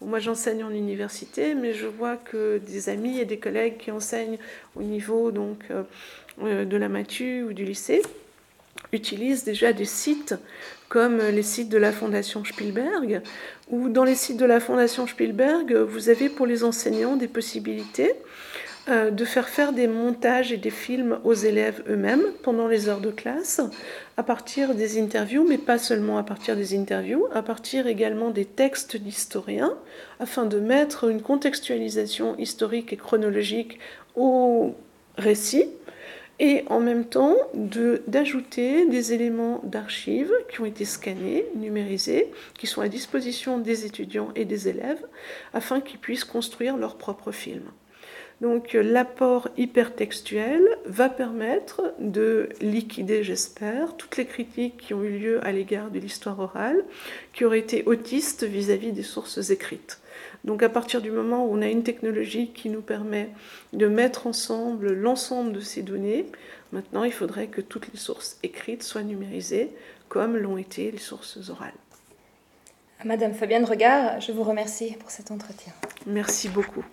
Moi, 0.00 0.18
j'enseigne 0.18 0.64
en 0.64 0.70
université, 0.70 1.54
mais 1.54 1.72
je 1.72 1.86
vois 1.86 2.16
que 2.16 2.58
des 2.58 2.88
amis 2.88 3.20
et 3.20 3.24
des 3.24 3.38
collègues 3.38 3.78
qui 3.78 3.90
enseignent 3.90 4.38
au 4.76 4.82
niveau 4.82 5.30
donc, 5.30 5.64
euh, 5.70 5.82
euh, 6.42 6.64
de 6.64 6.76
la 6.76 6.88
Matu 6.88 7.42
ou 7.42 7.52
du 7.52 7.64
lycée 7.64 8.02
utilisent 8.92 9.44
déjà 9.44 9.72
des 9.72 9.84
sites 9.84 10.34
comme 10.88 11.18
les 11.18 11.42
sites 11.42 11.70
de 11.70 11.78
la 11.78 11.90
Fondation 11.90 12.44
Spielberg, 12.44 13.22
ou 13.68 13.88
dans 13.88 14.04
les 14.04 14.14
sites 14.14 14.36
de 14.36 14.44
la 14.44 14.60
Fondation 14.60 15.06
Spielberg, 15.06 15.74
vous 15.74 16.08
avez 16.08 16.28
pour 16.28 16.46
les 16.46 16.62
enseignants 16.62 17.16
des 17.16 17.26
possibilités 17.26 18.14
euh, 18.88 19.10
de 19.10 19.24
faire 19.24 19.48
faire 19.48 19.72
des 19.72 19.86
montages 19.86 20.52
et 20.52 20.58
des 20.58 20.70
films 20.70 21.18
aux 21.24 21.32
élèves 21.32 21.82
eux-mêmes 21.88 22.24
pendant 22.42 22.68
les 22.68 22.88
heures 22.88 23.00
de 23.00 23.10
classe, 23.10 23.62
à 24.18 24.22
partir 24.22 24.74
des 24.74 25.00
interviews, 25.00 25.46
mais 25.48 25.56
pas 25.56 25.78
seulement 25.78 26.18
à 26.18 26.22
partir 26.22 26.54
des 26.54 26.76
interviews, 26.78 27.26
à 27.32 27.42
partir 27.42 27.86
également 27.86 28.30
des 28.30 28.44
textes 28.44 28.98
d'historiens, 28.98 29.74
afin 30.20 30.44
de 30.44 30.60
mettre 30.60 31.08
une 31.08 31.22
contextualisation 31.22 32.36
historique 32.36 32.92
et 32.92 32.98
chronologique 32.98 33.78
au 34.16 34.74
récit, 35.16 35.64
et 36.38 36.64
en 36.66 36.80
même 36.80 37.06
temps 37.06 37.36
d'ajouter 37.54 38.86
des 38.86 39.14
éléments 39.14 39.60
d'archives 39.64 40.32
qui 40.50 40.60
ont 40.60 40.66
été 40.66 40.84
scannés, 40.84 41.46
numérisés, 41.54 42.30
qui 42.58 42.66
sont 42.66 42.82
à 42.82 42.88
disposition 42.88 43.56
des 43.56 43.86
étudiants 43.86 44.28
et 44.34 44.44
des 44.44 44.68
élèves, 44.68 45.06
afin 45.54 45.80
qu'ils 45.80 46.00
puissent 46.00 46.24
construire 46.24 46.76
leur 46.76 46.96
propre 46.96 47.32
film. 47.32 47.62
Donc 48.44 48.74
l'apport 48.74 49.48
hypertextuel 49.56 50.62
va 50.84 51.08
permettre 51.08 51.94
de 51.98 52.50
liquider, 52.60 53.24
j'espère, 53.24 53.96
toutes 53.96 54.18
les 54.18 54.26
critiques 54.26 54.76
qui 54.76 54.92
ont 54.92 55.02
eu 55.02 55.18
lieu 55.18 55.46
à 55.46 55.50
l'égard 55.50 55.90
de 55.90 55.98
l'histoire 55.98 56.38
orale, 56.38 56.84
qui 57.32 57.46
auraient 57.46 57.60
été 57.60 57.84
autistes 57.86 58.44
vis-à-vis 58.44 58.92
des 58.92 59.02
sources 59.02 59.48
écrites. 59.48 59.98
Donc 60.44 60.62
à 60.62 60.68
partir 60.68 61.00
du 61.00 61.10
moment 61.10 61.46
où 61.46 61.54
on 61.54 61.62
a 61.62 61.68
une 61.68 61.84
technologie 61.84 62.50
qui 62.50 62.68
nous 62.68 62.82
permet 62.82 63.30
de 63.72 63.86
mettre 63.86 64.26
ensemble 64.26 64.92
l'ensemble 64.92 65.54
de 65.54 65.60
ces 65.60 65.80
données, 65.80 66.26
maintenant 66.72 67.04
il 67.04 67.12
faudrait 67.12 67.46
que 67.46 67.62
toutes 67.62 67.90
les 67.90 67.98
sources 67.98 68.36
écrites 68.42 68.82
soient 68.82 69.04
numérisées 69.04 69.70
comme 70.10 70.36
l'ont 70.36 70.58
été 70.58 70.90
les 70.90 70.98
sources 70.98 71.38
orales. 71.48 71.72
Madame 73.06 73.32
Fabienne 73.32 73.64
Regard, 73.64 74.20
je 74.20 74.32
vous 74.32 74.42
remercie 74.42 74.96
pour 75.00 75.10
cet 75.10 75.30
entretien. 75.30 75.72
Merci 76.04 76.50
beaucoup. 76.50 76.84